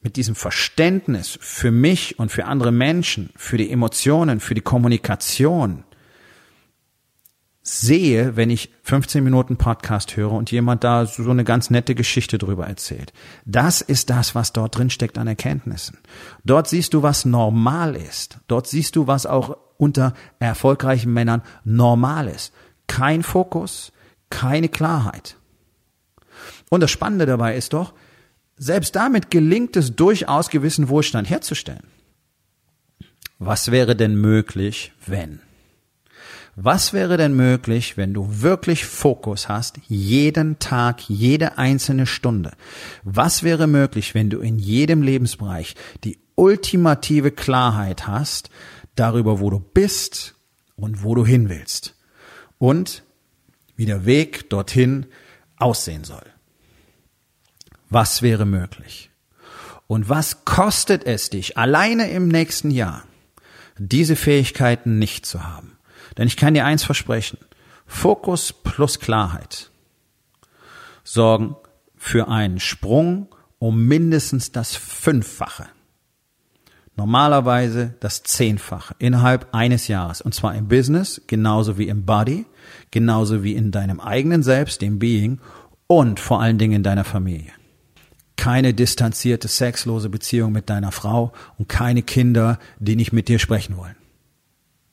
mit 0.00 0.16
diesem 0.16 0.34
Verständnis 0.34 1.38
für 1.40 1.70
mich 1.70 2.18
und 2.18 2.30
für 2.30 2.44
andere 2.44 2.72
Menschen, 2.72 3.30
für 3.36 3.56
die 3.56 3.70
Emotionen, 3.70 4.40
für 4.40 4.54
die 4.54 4.60
Kommunikation 4.60 5.84
sehe, 7.62 8.36
wenn 8.36 8.48
ich 8.48 8.70
15 8.82 9.22
Minuten 9.22 9.56
Podcast 9.56 10.16
höre 10.16 10.32
und 10.32 10.50
jemand 10.50 10.84
da 10.84 11.04
so 11.04 11.30
eine 11.30 11.44
ganz 11.44 11.68
nette 11.70 11.94
Geschichte 11.94 12.38
drüber 12.38 12.66
erzählt. 12.66 13.12
Das 13.44 13.80
ist 13.80 14.08
das, 14.08 14.34
was 14.34 14.52
dort 14.52 14.78
drin 14.78 14.88
steckt 14.90 15.18
an 15.18 15.26
Erkenntnissen. 15.26 15.98
Dort 16.44 16.68
siehst 16.68 16.94
du, 16.94 17.02
was 17.02 17.24
normal 17.24 17.94
ist. 17.94 18.38
Dort 18.46 18.66
siehst 18.68 18.96
du, 18.96 19.06
was 19.06 19.26
auch 19.26 19.56
unter 19.76 20.14
erfolgreichen 20.38 21.12
Männern 21.12 21.42
normal 21.64 22.28
ist. 22.28 22.52
Kein 22.86 23.22
Fokus, 23.22 23.92
keine 24.30 24.68
Klarheit. 24.68 25.36
Und 26.70 26.80
das 26.80 26.90
Spannende 26.90 27.26
dabei 27.26 27.56
ist 27.56 27.72
doch, 27.72 27.94
selbst 28.56 28.96
damit 28.96 29.30
gelingt 29.30 29.76
es 29.76 29.94
durchaus 29.94 30.50
gewissen 30.50 30.88
Wohlstand 30.88 31.30
herzustellen. 31.30 31.84
Was 33.38 33.70
wäre 33.70 33.94
denn 33.94 34.16
möglich, 34.16 34.92
wenn? 35.06 35.40
Was 36.56 36.92
wäre 36.92 37.16
denn 37.16 37.36
möglich, 37.36 37.96
wenn 37.96 38.14
du 38.14 38.42
wirklich 38.42 38.84
Fokus 38.84 39.48
hast, 39.48 39.78
jeden 39.86 40.58
Tag, 40.58 41.08
jede 41.08 41.56
einzelne 41.56 42.04
Stunde? 42.04 42.50
Was 43.04 43.44
wäre 43.44 43.68
möglich, 43.68 44.16
wenn 44.16 44.28
du 44.28 44.40
in 44.40 44.58
jedem 44.58 45.02
Lebensbereich 45.02 45.76
die 46.02 46.18
ultimative 46.34 47.30
Klarheit 47.30 48.08
hast 48.08 48.50
darüber, 48.96 49.38
wo 49.38 49.50
du 49.50 49.60
bist 49.60 50.34
und 50.74 51.04
wo 51.04 51.14
du 51.14 51.24
hin 51.24 51.48
willst? 51.48 51.94
Und 52.58 53.04
wie 53.76 53.86
der 53.86 54.04
Weg 54.04 54.50
dorthin 54.50 55.06
aussehen 55.58 56.02
soll? 56.02 56.24
Was 57.90 58.22
wäre 58.22 58.44
möglich? 58.44 59.10
Und 59.86 60.08
was 60.08 60.44
kostet 60.44 61.04
es 61.04 61.30
dich 61.30 61.56
alleine 61.56 62.10
im 62.10 62.28
nächsten 62.28 62.70
Jahr, 62.70 63.04
diese 63.78 64.16
Fähigkeiten 64.16 64.98
nicht 64.98 65.24
zu 65.24 65.44
haben? 65.44 65.78
Denn 66.16 66.26
ich 66.26 66.36
kann 66.36 66.54
dir 66.54 66.66
eins 66.66 66.84
versprechen. 66.84 67.38
Fokus 67.86 68.52
plus 68.52 69.00
Klarheit 69.00 69.70
sorgen 71.04 71.56
für 71.96 72.28
einen 72.28 72.60
Sprung 72.60 73.28
um 73.58 73.86
mindestens 73.86 74.52
das 74.52 74.76
Fünffache. 74.76 75.66
Normalerweise 76.96 77.94
das 78.00 78.22
Zehnfache 78.24 78.94
innerhalb 78.98 79.54
eines 79.54 79.88
Jahres. 79.88 80.20
Und 80.20 80.34
zwar 80.34 80.54
im 80.54 80.68
Business, 80.68 81.22
genauso 81.26 81.78
wie 81.78 81.88
im 81.88 82.04
Body, 82.04 82.44
genauso 82.90 83.42
wie 83.42 83.54
in 83.54 83.70
deinem 83.70 84.00
eigenen 84.00 84.42
Selbst, 84.42 84.82
dem 84.82 84.98
Being 84.98 85.40
und 85.86 86.20
vor 86.20 86.42
allen 86.42 86.58
Dingen 86.58 86.74
in 86.74 86.82
deiner 86.82 87.04
Familie. 87.04 87.52
Keine 88.38 88.72
distanzierte, 88.72 89.48
sexlose 89.48 90.08
Beziehung 90.08 90.52
mit 90.52 90.70
deiner 90.70 90.92
Frau 90.92 91.32
und 91.58 91.68
keine 91.68 92.02
Kinder, 92.02 92.58
die 92.78 92.96
nicht 92.96 93.12
mit 93.12 93.28
dir 93.28 93.38
sprechen 93.38 93.76
wollen 93.76 93.96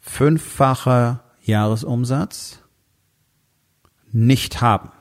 fünffacher 0.06 1.24
Jahresumsatz 1.42 2.60
nicht 4.12 4.62
haben, 4.62 4.92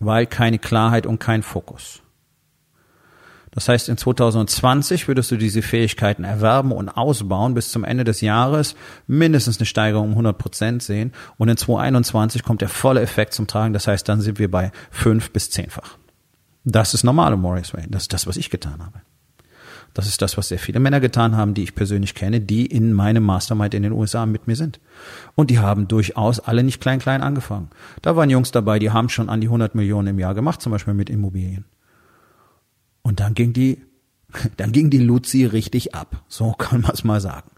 weil 0.00 0.26
keine 0.26 0.58
Klarheit 0.58 1.06
und 1.06 1.18
kein 1.18 1.42
Fokus. 1.42 2.02
Das 3.52 3.68
heißt, 3.68 3.88
in 3.88 3.96
2020 3.96 5.08
würdest 5.08 5.30
du 5.30 5.36
diese 5.36 5.62
Fähigkeiten 5.62 6.24
erwerben 6.24 6.72
und 6.72 6.88
ausbauen, 6.88 7.54
bis 7.54 7.70
zum 7.70 7.84
Ende 7.84 8.04
des 8.04 8.20
Jahres 8.20 8.76
mindestens 9.06 9.58
eine 9.58 9.66
Steigerung 9.66 10.08
um 10.08 10.10
100 10.10 10.38
Prozent 10.38 10.82
sehen. 10.84 11.12
Und 11.36 11.48
in 11.48 11.56
2021 11.56 12.44
kommt 12.44 12.60
der 12.60 12.68
volle 12.68 13.00
Effekt 13.00 13.34
zum 13.34 13.48
Tragen. 13.48 13.72
Das 13.72 13.88
heißt, 13.88 14.08
dann 14.08 14.20
sind 14.20 14.38
wir 14.38 14.50
bei 14.50 14.70
fünf 14.90 15.32
bis 15.32 15.50
zehnfach. 15.50 15.98
Das 16.64 16.94
ist 16.94 17.04
normal 17.04 17.32
im 17.32 17.40
Morris 17.40 17.72
Way. 17.72 17.86
Das 17.88 18.02
ist 18.02 18.12
das, 18.12 18.26
was 18.26 18.36
ich 18.36 18.50
getan 18.50 18.80
habe. 18.84 19.00
Das 19.94 20.06
ist 20.06 20.22
das, 20.22 20.36
was 20.36 20.48
sehr 20.48 20.58
viele 20.58 20.78
Männer 20.78 21.00
getan 21.00 21.36
haben, 21.36 21.54
die 21.54 21.64
ich 21.64 21.74
persönlich 21.74 22.14
kenne, 22.14 22.40
die 22.40 22.66
in 22.66 22.92
meinem 22.92 23.24
Mastermind 23.24 23.74
in 23.74 23.82
den 23.82 23.92
USA 23.92 24.24
mit 24.24 24.46
mir 24.46 24.54
sind. 24.54 24.78
Und 25.34 25.50
die 25.50 25.58
haben 25.58 25.88
durchaus 25.88 26.38
alle 26.38 26.62
nicht 26.62 26.80
klein 26.80 27.00
klein 27.00 27.22
angefangen. 27.22 27.70
Da 28.02 28.14
waren 28.14 28.30
Jungs 28.30 28.52
dabei, 28.52 28.78
die 28.78 28.90
haben 28.90 29.08
schon 29.08 29.28
an 29.28 29.40
die 29.40 29.48
100 29.48 29.74
Millionen 29.74 30.08
im 30.08 30.18
Jahr 30.18 30.34
gemacht, 30.34 30.62
zum 30.62 30.70
Beispiel 30.70 30.94
mit 30.94 31.10
Immobilien. 31.10 31.64
Und 33.02 33.18
dann 33.18 33.34
ging 33.34 33.52
die, 33.52 33.82
dann 34.56 34.70
ging 34.70 34.90
die 34.90 34.98
Luzi 34.98 35.44
richtig 35.44 35.94
ab. 35.94 36.22
So 36.28 36.52
kann 36.52 36.82
man 36.82 36.92
es 36.92 37.02
mal 37.02 37.20
sagen. 37.20 37.50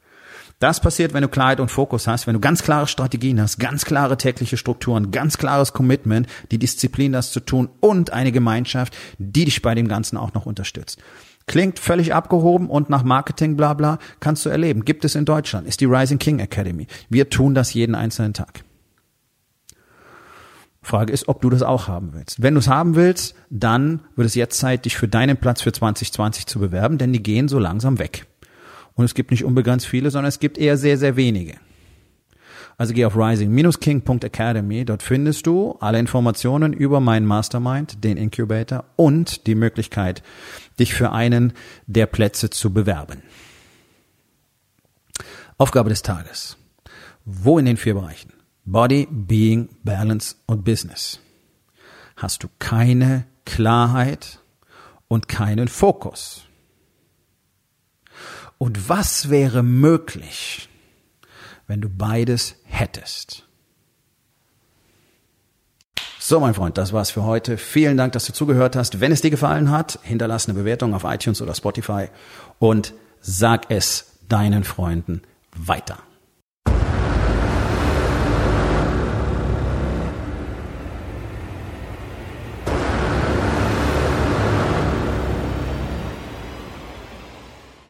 Das 0.62 0.78
passiert, 0.78 1.12
wenn 1.12 1.22
du 1.22 1.28
Klarheit 1.28 1.58
und 1.58 1.72
Fokus 1.72 2.06
hast, 2.06 2.28
wenn 2.28 2.34
du 2.34 2.40
ganz 2.40 2.62
klare 2.62 2.86
Strategien 2.86 3.40
hast, 3.40 3.58
ganz 3.58 3.84
klare 3.84 4.16
tägliche 4.16 4.56
Strukturen, 4.56 5.10
ganz 5.10 5.36
klares 5.36 5.72
Commitment, 5.72 6.28
die 6.52 6.58
Disziplin, 6.58 7.10
das 7.10 7.32
zu 7.32 7.40
tun 7.40 7.68
und 7.80 8.12
eine 8.12 8.30
Gemeinschaft, 8.30 8.96
die 9.18 9.44
dich 9.44 9.60
bei 9.60 9.74
dem 9.74 9.88
Ganzen 9.88 10.16
auch 10.16 10.34
noch 10.34 10.46
unterstützt. 10.46 11.02
Klingt 11.46 11.80
völlig 11.80 12.14
abgehoben 12.14 12.70
und 12.70 12.90
nach 12.90 13.02
Marketing 13.02 13.56
bla 13.56 13.74
bla, 13.74 13.98
kannst 14.20 14.46
du 14.46 14.50
erleben. 14.50 14.84
Gibt 14.84 15.04
es 15.04 15.16
in 15.16 15.24
Deutschland, 15.24 15.66
ist 15.66 15.80
die 15.80 15.86
Rising 15.86 16.20
King 16.20 16.38
Academy. 16.38 16.86
Wir 17.08 17.28
tun 17.28 17.56
das 17.56 17.74
jeden 17.74 17.96
einzelnen 17.96 18.32
Tag. 18.32 18.62
Frage 20.80 21.12
ist, 21.12 21.26
ob 21.26 21.42
du 21.42 21.50
das 21.50 21.64
auch 21.64 21.88
haben 21.88 22.12
willst. 22.12 22.40
Wenn 22.40 22.54
du 22.54 22.60
es 22.60 22.68
haben 22.68 22.94
willst, 22.94 23.34
dann 23.50 24.02
wird 24.14 24.26
es 24.26 24.36
jetzt 24.36 24.60
Zeit, 24.60 24.84
dich 24.84 24.96
für 24.96 25.08
deinen 25.08 25.38
Platz 25.38 25.60
für 25.60 25.72
2020 25.72 26.46
zu 26.46 26.60
bewerben, 26.60 26.98
denn 26.98 27.12
die 27.12 27.20
gehen 27.20 27.48
so 27.48 27.58
langsam 27.58 27.98
weg. 27.98 28.28
Und 28.94 29.04
es 29.04 29.14
gibt 29.14 29.30
nicht 29.30 29.44
unbegrenzt 29.44 29.86
viele, 29.86 30.10
sondern 30.10 30.28
es 30.28 30.40
gibt 30.40 30.58
eher 30.58 30.76
sehr, 30.76 30.98
sehr 30.98 31.16
wenige. 31.16 31.56
Also 32.76 32.94
geh 32.94 33.04
auf 33.04 33.16
rising-king.academy. 33.16 34.84
Dort 34.84 35.02
findest 35.02 35.46
du 35.46 35.76
alle 35.80 35.98
Informationen 35.98 36.72
über 36.72 37.00
meinen 37.00 37.26
Mastermind, 37.26 38.02
den 38.02 38.16
Incubator 38.16 38.84
und 38.96 39.46
die 39.46 39.54
Möglichkeit, 39.54 40.22
dich 40.78 40.94
für 40.94 41.12
einen 41.12 41.52
der 41.86 42.06
Plätze 42.06 42.50
zu 42.50 42.72
bewerben. 42.72 43.22
Aufgabe 45.58 45.90
des 45.90 46.02
Tages. 46.02 46.56
Wo 47.24 47.58
in 47.58 47.66
den 47.66 47.76
vier 47.76 47.94
Bereichen? 47.94 48.32
Body, 48.64 49.06
Being, 49.10 49.68
Balance 49.84 50.36
und 50.46 50.64
Business. 50.64 51.20
Hast 52.16 52.42
du 52.42 52.48
keine 52.58 53.26
Klarheit 53.44 54.40
und 55.08 55.28
keinen 55.28 55.68
Fokus? 55.68 56.46
Und 58.62 58.88
was 58.88 59.28
wäre 59.28 59.64
möglich, 59.64 60.68
wenn 61.66 61.80
du 61.80 61.88
beides 61.88 62.54
hättest. 62.62 63.48
So, 66.20 66.38
mein 66.38 66.54
Freund, 66.54 66.78
das 66.78 66.92
war's 66.92 67.10
für 67.10 67.24
heute. 67.24 67.58
Vielen 67.58 67.96
Dank, 67.96 68.12
dass 68.12 68.26
du 68.26 68.32
zugehört 68.32 68.76
hast. 68.76 69.00
Wenn 69.00 69.10
es 69.10 69.20
dir 69.20 69.32
gefallen 69.32 69.72
hat, 69.72 69.98
hinterlass 70.04 70.46
eine 70.46 70.56
Bewertung 70.56 70.94
auf 70.94 71.02
iTunes 71.02 71.42
oder 71.42 71.56
Spotify 71.56 72.06
und 72.60 72.94
sag 73.20 73.68
es 73.68 74.20
deinen 74.28 74.62
Freunden 74.62 75.22
weiter. 75.56 75.98